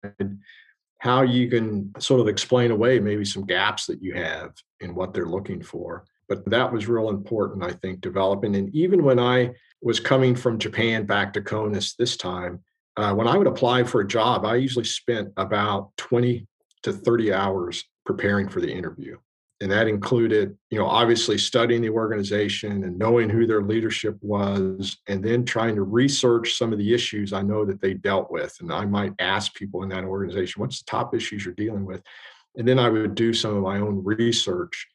how 1.00 1.24
you 1.24 1.50
can 1.50 1.92
sort 2.00 2.22
of 2.22 2.28
explain 2.28 2.70
away 2.70 3.00
maybe 3.00 3.26
some 3.26 3.46
gaps 3.46 3.88
that 3.88 4.02
you 4.02 4.14
have 4.14 4.54
in 4.80 4.94
what 4.94 5.14
they're 5.14 5.26
looking 5.26 5.62
for. 5.62 6.06
But 6.30 6.48
that 6.50 6.72
was 6.72 6.88
real 6.88 7.10
important, 7.10 7.64
I 7.64 7.72
think, 7.72 8.00
developing. 8.00 8.56
And 8.56 8.74
even 8.74 9.04
when 9.04 9.20
I 9.20 9.54
was 9.82 10.00
coming 10.00 10.36
from 10.36 10.60
Japan 10.60 11.06
back 11.08 11.34
to 11.34 11.42
CONUS 11.42 11.96
this 11.96 12.16
time, 12.16 12.64
uh, 13.04 13.14
when 13.14 13.28
I 13.28 13.38
would 13.38 13.48
apply 13.48 13.84
for 13.84 14.02
a 14.02 14.08
job, 14.08 14.46
I 14.46 14.56
usually 14.56 14.86
spent 14.86 15.32
about 15.38 15.96
20 15.98 16.46
to 16.84 16.94
30 16.94 17.34
hours 17.34 17.84
preparing 18.06 18.50
for 18.50 18.62
the 18.62 18.72
interview. 18.72 19.18
And 19.62 19.72
that 19.72 19.88
included 19.88 20.58
you 20.72 20.80
know 20.80 20.88
obviously 20.88 21.38
studying 21.38 21.84
the 21.84 21.92
organization 21.92 22.84
and 22.84 22.98
knowing 22.98 23.30
who 23.30 23.46
their 23.46 23.62
leadership 23.62 24.18
was 24.22 24.98
and 25.08 25.24
then 25.24 25.46
trying 25.46 25.76
to 25.76 25.84
research 25.84 26.56
some 26.58 26.74
of 26.74 26.80
the 26.80 26.94
issues 26.96 27.32
i 27.32 27.44
know 27.44 27.64
that 27.66 27.80
they 27.80 27.94
dealt 27.94 28.32
with. 28.32 28.58
And 28.60 28.74
i 28.74 28.86
might 28.86 29.14
ask 29.20 29.54
people 29.54 29.84
in 29.84 29.90
that 29.90 30.04
organization 30.04 30.62
what's 30.62 30.80
the 30.80 30.90
top 30.90 31.14
issues 31.14 31.46
you're 31.46 31.54
dealing 31.54 31.86
with? 31.86 32.02
And 32.58 32.68
then 32.68 32.80
i 32.80 32.90
would 32.90 33.14
do 33.14 33.34
some 33.34 33.56
of 33.56 33.62
my 33.62 33.78
own 33.78 34.04
research 34.04 34.88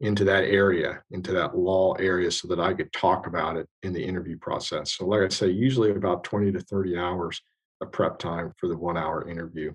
into 0.00 0.24
that 0.24 0.44
area 0.44 1.02
into 1.10 1.32
that 1.32 1.56
law 1.56 1.92
area 1.94 2.30
so 2.30 2.46
that 2.46 2.60
i 2.60 2.72
could 2.72 2.92
talk 2.92 3.26
about 3.26 3.56
it 3.56 3.66
in 3.82 3.92
the 3.92 4.02
interview 4.02 4.38
process 4.38 4.94
so 4.94 5.06
like 5.06 5.22
i 5.22 5.28
say 5.28 5.48
usually 5.48 5.90
about 5.90 6.24
20 6.24 6.52
to 6.52 6.60
30 6.60 6.96
hours 6.96 7.40
of 7.80 7.90
prep 7.90 8.18
time 8.18 8.52
for 8.56 8.68
the 8.68 8.76
one 8.76 8.96
hour 8.96 9.28
interview 9.28 9.72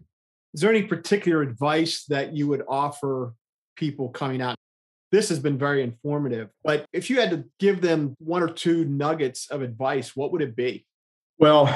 is 0.54 0.62
there 0.62 0.70
any 0.70 0.84
particular 0.84 1.42
advice 1.42 2.06
that 2.06 2.34
you 2.34 2.48
would 2.48 2.64
offer 2.68 3.34
people 3.76 4.10
coming 4.10 4.42
out. 4.42 4.56
This 5.12 5.30
has 5.30 5.40
been 5.40 5.58
very 5.58 5.84
informative. 5.84 6.50
But 6.64 6.86
if 6.92 7.10
you 7.10 7.20
had 7.20 7.30
to 7.32 7.46
give 7.60 7.82
them 7.82 8.16
one 8.20 8.42
or 8.42 8.50
two 8.50 8.86
nuggets 8.86 9.50
of 9.50 9.62
advice, 9.62 10.16
what 10.16 10.32
would 10.32 10.42
it 10.42 10.56
be? 10.56 10.86
Well, 11.38 11.74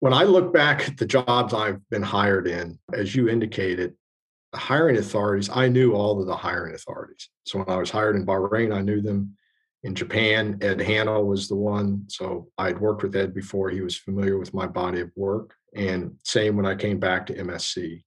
when 0.00 0.12
I 0.12 0.24
look 0.24 0.52
back 0.52 0.88
at 0.88 0.96
the 0.96 1.06
jobs 1.06 1.54
I've 1.54 1.80
been 1.90 2.02
hired 2.02 2.46
in, 2.46 2.78
as 2.92 3.14
you 3.14 3.28
indicated, 3.28 3.94
hiring 4.54 4.96
authorities, 4.96 5.50
I 5.52 5.68
knew 5.68 5.92
all 5.92 6.20
of 6.20 6.26
the 6.26 6.36
hiring 6.36 6.74
authorities. 6.74 7.28
So 7.46 7.58
when 7.58 7.68
I 7.68 7.76
was 7.76 7.90
hired 7.90 8.16
in 8.16 8.26
Bahrain, 8.26 8.74
I 8.74 8.80
knew 8.80 9.00
them. 9.00 9.36
In 9.82 9.94
Japan, 9.94 10.58
Ed 10.62 10.80
Hanna 10.80 11.22
was 11.22 11.46
the 11.46 11.56
one. 11.56 12.04
So 12.08 12.48
I 12.56 12.68
had 12.68 12.80
worked 12.80 13.02
with 13.02 13.14
Ed 13.14 13.34
before. 13.34 13.68
He 13.68 13.82
was 13.82 13.98
familiar 13.98 14.38
with 14.38 14.54
my 14.54 14.66
body 14.66 15.00
of 15.00 15.10
work. 15.14 15.54
And 15.74 16.16
same 16.24 16.56
when 16.56 16.64
I 16.64 16.74
came 16.74 16.98
back 16.98 17.26
to 17.26 17.34
MSC. 17.34 18.02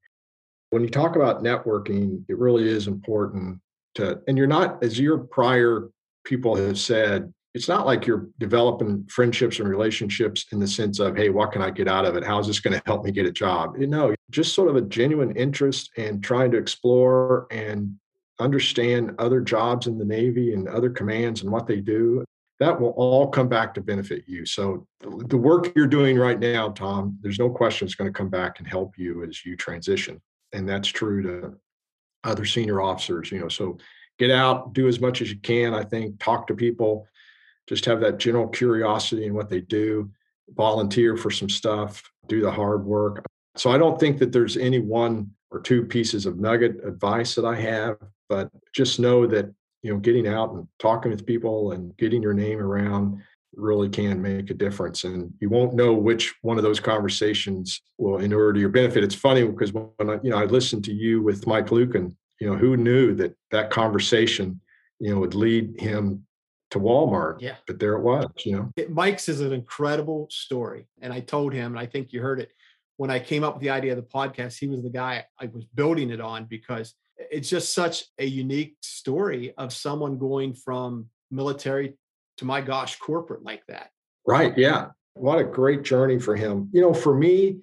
When 0.71 0.81
you 0.81 0.89
talk 0.89 1.15
about 1.15 1.43
networking, 1.43 2.23
it 2.27 2.37
really 2.37 2.67
is 2.67 2.87
important 2.87 3.59
to, 3.95 4.21
and 4.27 4.37
you're 4.37 4.47
not, 4.47 4.83
as 4.83 4.99
your 4.99 5.19
prior 5.19 5.89
people 6.23 6.55
have 6.55 6.79
said, 6.79 7.31
it's 7.57 7.67
not 7.67 7.85
like 7.85 8.05
you're 8.05 8.27
developing 8.37 9.05
friendships 9.09 9.59
and 9.59 9.67
relationships 9.67 10.45
in 10.51 10.59
the 10.59 10.67
sense 10.67 10.99
of, 10.99 11.17
hey, 11.17 11.29
what 11.29 11.51
can 11.51 11.61
I 11.61 11.71
get 11.71 11.87
out 11.87 12.05
of 12.05 12.15
it? 12.15 12.23
How 12.23 12.39
is 12.39 12.47
this 12.47 12.59
going 12.59 12.79
to 12.79 12.81
help 12.85 13.03
me 13.03 13.11
get 13.11 13.25
a 13.25 13.31
job? 13.31 13.77
You 13.79 13.87
know, 13.87 14.13
just 14.29 14.53
sort 14.53 14.69
of 14.69 14.75
a 14.75 14.81
genuine 14.81 15.35
interest 15.35 15.91
and 15.97 16.23
trying 16.23 16.51
to 16.51 16.57
explore 16.57 17.47
and 17.51 17.95
understand 18.39 19.15
other 19.17 19.41
jobs 19.41 19.87
in 19.87 19.97
the 19.97 20.05
Navy 20.05 20.53
and 20.53 20.67
other 20.67 20.91
commands 20.91 21.41
and 21.41 21.51
what 21.51 21.67
they 21.67 21.81
do. 21.81 22.23
That 22.59 22.79
will 22.79 22.89
all 22.91 23.27
come 23.27 23.49
back 23.49 23.73
to 23.73 23.81
benefit 23.81 24.23
you. 24.27 24.45
So, 24.45 24.87
the 25.01 25.37
work 25.37 25.73
you're 25.75 25.87
doing 25.87 26.17
right 26.17 26.39
now, 26.39 26.69
Tom, 26.69 27.17
there's 27.21 27.39
no 27.39 27.49
question 27.49 27.85
it's 27.85 27.95
going 27.95 28.11
to 28.11 28.17
come 28.17 28.29
back 28.29 28.59
and 28.59 28.67
help 28.67 28.97
you 28.97 29.23
as 29.23 29.45
you 29.45 29.55
transition 29.55 30.21
and 30.53 30.67
that's 30.67 30.87
true 30.87 31.21
to 31.21 31.53
other 32.23 32.45
senior 32.45 32.81
officers 32.81 33.31
you 33.31 33.39
know 33.39 33.47
so 33.47 33.77
get 34.19 34.31
out 34.31 34.73
do 34.73 34.87
as 34.87 34.99
much 34.99 35.21
as 35.21 35.29
you 35.31 35.37
can 35.39 35.73
i 35.73 35.83
think 35.83 36.19
talk 36.19 36.47
to 36.47 36.55
people 36.55 37.05
just 37.67 37.85
have 37.85 37.99
that 37.99 38.17
general 38.17 38.47
curiosity 38.47 39.25
in 39.25 39.33
what 39.33 39.49
they 39.49 39.61
do 39.61 40.09
volunteer 40.55 41.17
for 41.17 41.29
some 41.29 41.49
stuff 41.49 42.03
do 42.27 42.41
the 42.41 42.51
hard 42.51 42.85
work 42.85 43.25
so 43.55 43.69
i 43.69 43.77
don't 43.77 43.99
think 43.99 44.17
that 44.17 44.31
there's 44.31 44.57
any 44.57 44.79
one 44.79 45.29
or 45.51 45.59
two 45.59 45.83
pieces 45.83 46.25
of 46.25 46.39
nugget 46.39 46.77
advice 46.85 47.35
that 47.35 47.45
i 47.45 47.55
have 47.55 47.97
but 48.29 48.49
just 48.73 48.99
know 48.99 49.27
that 49.27 49.51
you 49.83 49.93
know 49.93 49.99
getting 49.99 50.27
out 50.27 50.53
and 50.53 50.67
talking 50.79 51.11
with 51.11 51.25
people 51.25 51.73
and 51.73 51.95
getting 51.97 52.21
your 52.21 52.33
name 52.33 52.59
around 52.59 53.21
really 53.57 53.89
can 53.89 54.21
make 54.21 54.49
a 54.49 54.53
difference. 54.53 55.03
And 55.03 55.33
you 55.39 55.49
won't 55.49 55.73
know 55.73 55.93
which 55.93 56.35
one 56.41 56.57
of 56.57 56.63
those 56.63 56.79
conversations 56.79 57.81
will 57.97 58.19
inure 58.19 58.53
to 58.53 58.59
your 58.59 58.69
benefit. 58.69 59.03
It's 59.03 59.15
funny 59.15 59.43
because 59.43 59.73
when 59.73 59.89
I, 59.99 60.19
you 60.23 60.29
know, 60.29 60.37
I 60.37 60.45
listened 60.45 60.85
to 60.85 60.93
you 60.93 61.21
with 61.21 61.47
Mike 61.47 61.71
Lucan, 61.71 62.15
you 62.39 62.47
know, 62.47 62.55
who 62.55 62.77
knew 62.77 63.15
that 63.15 63.35
that 63.51 63.71
conversation, 63.71 64.61
you 64.99 65.13
know, 65.13 65.19
would 65.19 65.35
lead 65.35 65.79
him 65.81 66.25
to 66.71 66.79
Walmart. 66.79 67.41
Yeah. 67.41 67.55
But 67.65 67.79
there 67.79 67.93
it 67.93 68.01
was, 68.01 68.27
you 68.43 68.55
know. 68.55 68.71
It, 68.75 68.91
Mike's 68.91 69.29
is 69.29 69.41
an 69.41 69.53
incredible 69.53 70.27
story. 70.29 70.87
And 71.01 71.13
I 71.13 71.21
told 71.21 71.53
him, 71.53 71.73
and 71.73 71.79
I 71.79 71.85
think 71.85 72.11
you 72.11 72.21
heard 72.21 72.39
it 72.39 72.51
when 72.97 73.11
I 73.11 73.19
came 73.19 73.43
up 73.43 73.53
with 73.53 73.61
the 73.61 73.69
idea 73.69 73.91
of 73.93 73.97
the 73.97 74.03
podcast, 74.03 74.57
he 74.59 74.67
was 74.67 74.83
the 74.83 74.89
guy 74.89 75.23
I 75.39 75.45
was 75.45 75.63
building 75.65 76.09
it 76.09 76.19
on 76.19 76.45
because 76.45 76.95
it's 77.31 77.49
just 77.49 77.73
such 77.73 78.05
a 78.19 78.25
unique 78.25 78.75
story 78.81 79.53
of 79.57 79.71
someone 79.71 80.17
going 80.17 80.53
from 80.53 81.05
military 81.31 81.93
to 82.37 82.45
my 82.45 82.61
gosh, 82.61 82.97
corporate 82.97 83.43
like 83.43 83.63
that. 83.67 83.91
Right. 84.25 84.55
Yeah. 84.57 84.87
What 85.13 85.39
a 85.39 85.43
great 85.43 85.83
journey 85.83 86.19
for 86.19 86.35
him. 86.35 86.69
You 86.73 86.81
know, 86.81 86.93
for 86.93 87.15
me, 87.15 87.61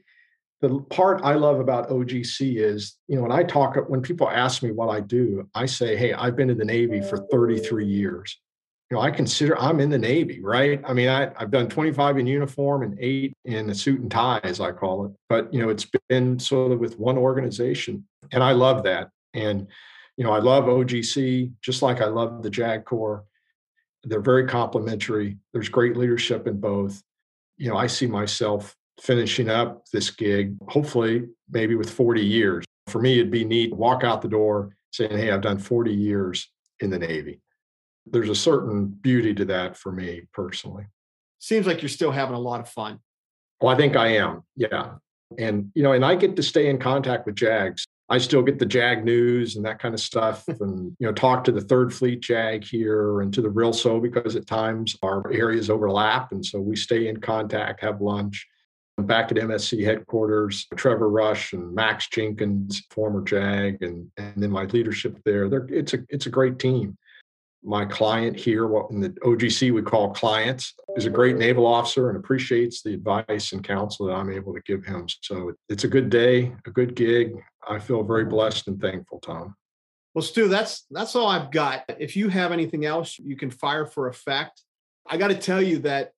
the 0.61 0.81
part 0.81 1.21
I 1.23 1.35
love 1.35 1.61
about 1.61 1.91
OGC 1.91 2.57
is, 2.57 2.97
you 3.07 3.17
know, 3.17 3.23
when 3.23 3.33
I 3.33 3.43
talk, 3.43 3.77
when 3.89 4.03
people 4.03 4.29
ask 4.31 4.63
me 4.63 4.71
what 4.71 4.89
I 4.89 5.01
do, 5.01 5.49
I 5.55 5.67
say, 5.67 5.97
hey, 5.97 6.13
I've 6.15 6.37
been 6.37 6.51
in 6.51 6.59
the 6.59 6.65
Navy 6.65 7.01
for 7.03 7.27
33 7.31 7.87
years. 7.87 8.41
You 8.91 8.97
know, 8.97 9.03
I 9.03 9.11
consider 9.11 9.59
I'm 9.59 9.81
in 9.81 9.89
the 9.89 9.99
Navy, 9.99 10.41
right? 10.43 10.81
I 10.85 10.93
mean, 10.93 11.09
I, 11.09 11.33
I've 11.37 11.51
done 11.51 11.69
25 11.69 12.19
in 12.19 12.27
uniform 12.27 12.83
and 12.83 12.97
eight 13.01 13.33
in 13.45 13.71
a 13.71 13.75
suit 13.75 14.01
and 14.01 14.11
tie, 14.11 14.41
as 14.45 14.61
I 14.61 14.73
call 14.73 15.07
it. 15.07 15.13
But, 15.29 15.53
you 15.53 15.61
know, 15.61 15.71
it's 15.71 15.87
been 16.09 16.39
sort 16.39 16.71
of 16.71 16.81
with 16.81 16.99
one 16.99 17.17
organization. 17.17 18.07
And 18.31 18.43
I 18.43 18.53
love 18.53 18.83
that. 18.85 19.09
And, 19.33 19.67
you 20.17 20.25
know, 20.25 20.33
I 20.33 20.39
love 20.39 20.65
OGC, 20.65 21.53
just 21.63 21.83
like 21.83 22.01
I 22.01 22.07
love 22.07 22.43
the 22.43 22.51
JAG 22.51 22.85
Corps. 22.85 23.25
They're 24.05 24.21
very 24.21 24.47
complementary. 24.47 25.39
There's 25.53 25.71
great 25.71 25.97
leadership 25.97 26.47
in 26.47 26.61
both. 26.61 27.03
You 27.57 27.71
know, 27.71 27.77
I 27.77 27.87
see 27.87 28.07
myself 28.07 28.77
finishing 29.01 29.49
up 29.49 29.87
this 29.93 30.11
gig, 30.11 30.57
hopefully, 30.69 31.27
maybe 31.51 31.75
with 31.75 31.91
40 31.91 32.25
years. 32.25 32.65
For 32.89 33.01
me, 33.01 33.15
it'd 33.15 33.31
be 33.31 33.45
neat 33.45 33.71
to 33.71 33.77
walk 33.77 34.05
out 34.05 34.23
the 34.23 34.29
door 34.29 34.77
saying, 34.93 35.17
Hey, 35.17 35.31
I've 35.31 35.41
done 35.41 35.59
40 35.59 35.93
years 35.93 36.49
in 36.81 36.91
the 36.91 36.99
Navy. 36.99 37.41
There's 38.07 38.29
a 38.29 38.35
certain 38.35 38.87
beauty 38.87 39.35
to 39.35 39.45
that 39.47 39.77
for 39.77 39.93
me 39.93 40.23
personally. 40.33 40.87
Seems 41.39 41.67
like 41.67 41.83
you're 41.83 41.89
still 41.89 42.11
having 42.11 42.35
a 42.35 42.41
lot 42.41 42.61
of 42.61 42.69
fun. 42.69 43.01
Well, 43.61 43.75
I 43.75 43.77
think 43.77 43.97
I 43.97 44.17
am. 44.17 44.43
Yeah. 44.57 44.95
And, 45.39 45.71
you 45.75 45.83
know, 45.83 45.93
and 45.93 46.05
I 46.05 46.15
get 46.15 46.37
to 46.37 46.43
stay 46.43 46.69
in 46.69 46.79
contact 46.79 47.27
with 47.27 47.35
JAGs 47.35 47.85
I 48.11 48.19
still 48.19 48.43
get 48.43 48.59
the 48.59 48.67
JAG 48.67 49.05
news 49.05 49.57
and 49.57 49.65
that 49.65 49.79
kind 49.79 49.95
of 49.95 50.01
stuff, 50.01 50.47
and 50.61 50.97
you 50.99 51.07
know, 51.07 51.13
talk 51.13 51.45
to 51.45 51.53
the 51.53 51.61
Third 51.61 51.93
Fleet 51.93 52.21
JAG 52.21 52.65
here 52.65 53.21
and 53.21 53.33
to 53.35 53.43
the 53.43 53.49
RILSO 53.49 54.03
because 54.03 54.37
at 54.37 54.47
times 54.47 54.97
our 55.03 55.31
areas 55.33 55.71
overlap, 55.71 56.33
and 56.33 56.45
so 56.45 56.61
we 56.61 56.77
stay 56.77 57.09
in 57.09 57.21
contact, 57.21 57.81
have 57.81 58.01
lunch. 58.01 58.47
I'm 58.97 59.07
back 59.07 59.33
at 59.33 59.39
MSC 59.39 59.85
headquarters, 59.85 60.69
Trevor 60.77 61.09
Rush 61.09 61.53
and 61.53 61.75
Max 61.75 62.09
Jenkins, 62.09 62.85
former 62.91 63.23
JAG, 63.23 63.83
and 63.83 64.11
and 64.17 64.35
then 64.37 64.51
my 64.51 64.65
leadership 64.65 65.19
there. 65.25 65.49
They're, 65.49 65.67
it's 65.71 65.95
a 65.95 65.99
it's 66.09 66.27
a 66.27 66.31
great 66.31 66.59
team 66.59 66.97
my 67.65 67.85
client 67.85 68.37
here, 68.37 68.67
what 68.67 68.91
in 68.91 69.01
the 69.01 69.11
OGC 69.11 69.73
we 69.73 69.83
call 69.83 70.13
clients, 70.13 70.75
is 70.97 71.07
a 71.07 71.11
great 71.11 71.37
naval 71.37 71.67
officer 71.67 72.11
and 72.11 72.19
appreciates 72.19 72.83
the 72.83 72.95
advice 72.95 73.53
and 73.53 73.65
counsel 73.65 74.07
that 74.07 74.13
I'm 74.15 74.31
able 74.31 74.53
to 74.55 74.61
give 74.67 74.85
him. 74.85 75.07
So 75.23 75.53
it's 75.69 75.85
a 75.85 75.89
good 75.89 76.11
day, 76.11 76.55
a 76.67 76.71
good 76.71 76.95
gig. 76.95 77.35
I 77.67 77.79
feel 77.79 78.03
very 78.03 78.27
blessed 78.27 78.69
and 78.69 78.81
thankful, 78.81 79.19
Tom. 79.21 79.57
Well, 80.15 80.23
Stu, 80.23 80.49
that's 80.49 80.87
that's 80.91 81.17
all 81.17 81.27
I've 81.27 81.51
got. 81.51 81.85
If 81.99 82.15
you 82.17 82.29
have 82.29 82.53
anything 82.53 82.85
else, 82.85 83.19
you 83.19 83.37
can 83.37 83.51
fire 83.51 83.87
for 83.87 84.09
effect. 84.09 84.63
I 85.07 85.17
got 85.17 85.29
to 85.29 85.35
tell 85.35 85.61
you 85.61 85.79
that 85.81 86.13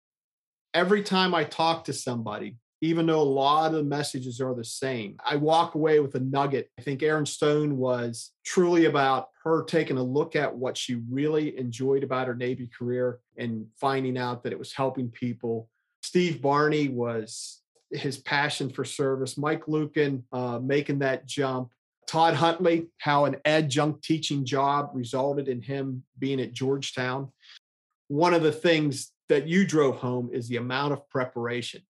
every 0.74 1.02
time 1.02 1.34
I 1.34 1.44
talk 1.44 1.84
to 1.84 1.92
somebody, 1.92 2.56
even 2.80 3.06
though 3.06 3.20
a 3.20 3.22
lot 3.22 3.66
of 3.66 3.72
the 3.72 3.82
messages 3.82 4.40
are 4.40 4.54
the 4.54 4.64
same. 4.64 5.16
I 5.24 5.36
walk 5.36 5.74
away 5.74 6.00
with 6.00 6.14
a 6.14 6.20
nugget. 6.20 6.70
I 6.78 6.82
think 6.82 7.02
Aaron 7.02 7.26
Stone 7.26 7.76
was 7.76 8.32
truly 8.44 8.84
about 8.84 9.28
her 9.44 9.64
taking 9.64 9.96
a 9.96 10.02
look 10.02 10.36
at 10.36 10.54
what 10.54 10.76
she 10.76 10.96
really 11.10 11.58
enjoyed 11.58 12.04
about 12.04 12.26
her 12.26 12.34
Navy 12.34 12.68
career 12.76 13.20
and 13.38 13.66
finding 13.80 14.18
out 14.18 14.42
that 14.42 14.52
it 14.52 14.58
was 14.58 14.72
helping 14.72 15.08
people. 15.08 15.68
Steve 16.02 16.42
Barney 16.42 16.88
was 16.88 17.60
his 17.90 18.18
passion 18.18 18.68
for 18.68 18.84
service. 18.84 19.38
Mike 19.38 19.68
Lucan 19.68 20.24
uh, 20.32 20.58
making 20.58 20.98
that 20.98 21.26
jump. 21.26 21.70
Todd 22.06 22.34
Huntley, 22.34 22.88
how 22.98 23.24
an 23.24 23.36
adjunct 23.44 24.04
teaching 24.04 24.44
job 24.44 24.90
resulted 24.92 25.48
in 25.48 25.62
him 25.62 26.04
being 26.18 26.40
at 26.40 26.52
Georgetown. 26.52 27.32
One 28.08 28.34
of 28.34 28.42
the 28.42 28.52
things 28.52 29.12
that 29.28 29.48
you 29.48 29.66
drove 29.66 29.96
home 29.96 30.30
is 30.32 30.48
the 30.48 30.56
amount 30.56 30.92
of 30.92 31.08
preparation 31.08 31.82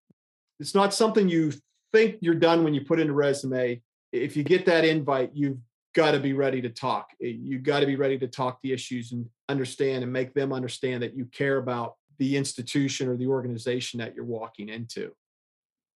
it's 0.61 0.75
not 0.75 0.95
something 0.95 1.29
you 1.29 1.53
think 1.93 2.17
you're 2.21 2.35
done 2.35 2.65
when 2.65 2.75
you 2.75 2.83
put 2.83 3.01
in 3.01 3.11
a 3.11 3.13
resume, 3.13 3.81
if 4.13 4.37
you 4.37 4.43
get 4.43 4.67
that 4.67 4.85
invite, 4.85 5.31
you've 5.35 5.59
got 5.95 6.13
to 6.13 6.21
be 6.21 6.33
ready 6.33 6.61
to 6.61 6.69
talk. 6.69 7.11
Eh, 7.23 7.35
you've 7.41 7.63
got 7.63 7.81
to 7.81 7.87
be 7.87 7.97
ready 7.97 8.19
to 8.19 8.29
talk 8.29 8.59
the 8.63 8.73
issues 8.73 9.13
and 9.13 9.27
understand 9.49 10.03
and 10.03 10.13
make 10.13 10.35
them 10.35 10.53
understand 10.53 11.03
that 11.03 11.17
you 11.17 11.25
care 11.27 11.57
about 11.57 11.95
the 12.19 12.37
institution 12.37 13.09
or 13.09 13.17
the 13.17 13.27
organization 13.27 13.99
that 13.99 14.15
you're 14.15 14.25
walking 14.25 14.69
into. 14.69 15.13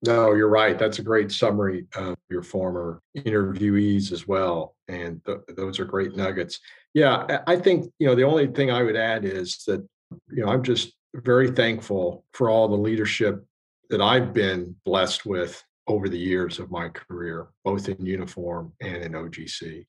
No, 0.02 0.32
you're 0.32 0.48
right. 0.48 0.78
That's 0.78 0.98
a 0.98 1.02
great 1.02 1.30
summary 1.30 1.86
of 1.94 2.16
your 2.30 2.42
former 2.42 3.02
interviewees 3.18 4.12
as 4.12 4.26
well. 4.26 4.74
And 4.88 5.22
th- 5.26 5.40
those 5.54 5.78
are 5.78 5.84
great 5.84 6.16
nuggets. 6.16 6.58
Yeah, 6.94 7.42
I 7.46 7.56
think, 7.56 7.92
you 7.98 8.06
know, 8.06 8.14
the 8.14 8.24
only 8.24 8.46
thing 8.46 8.70
I 8.70 8.82
would 8.82 8.96
add 8.96 9.26
is 9.26 9.62
that, 9.66 9.86
you 10.30 10.44
know, 10.44 10.48
I'm 10.48 10.62
just 10.62 10.94
very 11.14 11.50
thankful 11.50 12.24
for 12.32 12.48
all 12.48 12.68
the 12.68 12.76
leadership 12.76 13.44
that 13.90 14.00
I've 14.00 14.32
been 14.32 14.74
blessed 14.84 15.26
with 15.26 15.62
over 15.86 16.08
the 16.08 16.18
years 16.18 16.58
of 16.58 16.70
my 16.70 16.88
career, 16.88 17.48
both 17.64 17.88
in 17.88 18.06
uniform 18.06 18.72
and 18.80 19.02
in 19.02 19.12
OGC. 19.12 19.84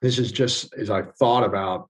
This 0.00 0.18
is 0.18 0.30
just 0.30 0.72
as 0.74 0.90
I 0.90 1.02
thought 1.02 1.44
about, 1.44 1.88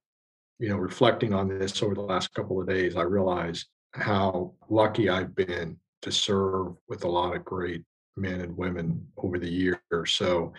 you 0.58 0.70
know, 0.70 0.76
reflecting 0.76 1.34
on 1.34 1.48
this 1.48 1.82
over 1.82 1.94
the 1.94 2.00
last 2.00 2.32
couple 2.32 2.60
of 2.60 2.66
days, 2.66 2.96
I 2.96 3.02
realized 3.02 3.66
how 3.92 4.54
lucky 4.70 5.08
I've 5.08 5.34
been 5.34 5.78
to 6.02 6.10
serve 6.10 6.74
with 6.88 7.04
a 7.04 7.08
lot 7.08 7.36
of 7.36 7.44
great 7.44 7.82
men 8.16 8.40
and 8.40 8.56
women 8.56 9.06
over 9.18 9.38
the 9.38 9.50
years. 9.50 10.12
So 10.12 10.54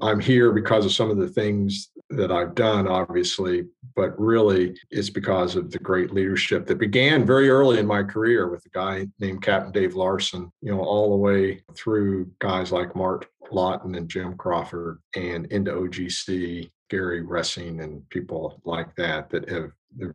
I'm 0.00 0.20
here 0.20 0.52
because 0.52 0.84
of 0.84 0.92
some 0.92 1.10
of 1.10 1.18
the 1.18 1.28
things 1.28 1.90
that 2.10 2.30
I've 2.30 2.54
done, 2.54 2.86
obviously, 2.86 3.66
but 3.94 4.18
really 4.18 4.78
it's 4.90 5.10
because 5.10 5.56
of 5.56 5.70
the 5.70 5.78
great 5.78 6.12
leadership 6.12 6.66
that 6.66 6.78
began 6.78 7.26
very 7.26 7.48
early 7.48 7.78
in 7.78 7.86
my 7.86 8.02
career 8.02 8.48
with 8.48 8.64
a 8.66 8.70
guy 8.70 9.06
named 9.18 9.42
Captain 9.42 9.72
Dave 9.72 9.94
Larson, 9.94 10.52
you 10.60 10.70
know, 10.72 10.80
all 10.80 11.10
the 11.10 11.16
way 11.16 11.62
through 11.74 12.30
guys 12.38 12.70
like 12.72 12.94
Mark 12.94 13.28
Lawton 13.50 13.94
and 13.94 14.08
Jim 14.08 14.36
Crawford 14.36 15.00
and 15.14 15.46
into 15.46 15.72
OGC, 15.72 16.70
Gary 16.90 17.22
Ressing 17.22 17.80
and 17.80 18.08
people 18.10 18.60
like 18.64 18.94
that 18.96 19.30
that 19.30 19.48
have, 19.48 19.70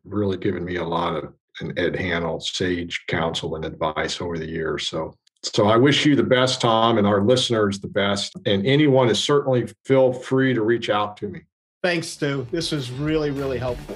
really 0.06 0.38
given 0.38 0.64
me 0.64 0.76
a 0.76 0.84
lot 0.84 1.16
of 1.16 1.34
and 1.60 1.78
Ed 1.78 1.96
Hannell, 1.96 2.40
sage 2.40 3.04
counsel 3.08 3.56
and 3.56 3.66
advice 3.66 4.22
over 4.22 4.38
the 4.38 4.48
years. 4.48 4.88
So 4.88 5.16
so 5.44 5.68
I 5.68 5.76
wish 5.76 6.06
you 6.06 6.16
the 6.16 6.24
best, 6.24 6.62
Tom, 6.62 7.00
and 7.00 7.08
our 7.08 7.24
listeners 7.24 7.80
the 7.80 7.88
best. 7.88 8.34
And 8.46 8.66
anyone 8.66 9.10
is 9.10 9.24
certainly 9.24 9.68
feel 9.86 10.14
free 10.14 10.54
to 10.54 10.62
reach 10.62 10.90
out 10.90 11.18
to 11.18 11.28
me. 11.28 11.42
Thanks, 11.84 12.08
Stu. 12.08 12.46
This 12.52 12.72
was 12.72 12.92
really, 12.92 13.32
really 13.32 13.58
helpful. 13.58 13.96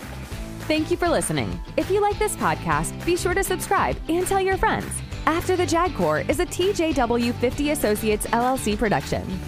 Thank 0.67 0.89
you 0.89 0.97
for 0.97 1.07
listening. 1.07 1.59
If 1.77 1.91
you 1.91 2.01
like 2.01 2.17
this 2.17 2.35
podcast, 2.35 3.05
be 3.05 3.15
sure 3.15 3.35
to 3.35 3.43
subscribe 3.43 3.95
and 4.09 4.25
tell 4.25 4.41
your 4.41 4.57
friends. 4.57 4.87
After 5.27 5.55
the 5.55 5.67
JAG 5.67 5.93
Corps 5.93 6.21
is 6.21 6.39
a 6.39 6.47
TJW 6.47 7.33
50 7.35 7.69
Associates 7.71 8.25
LLC 8.27 8.75
production. 8.75 9.39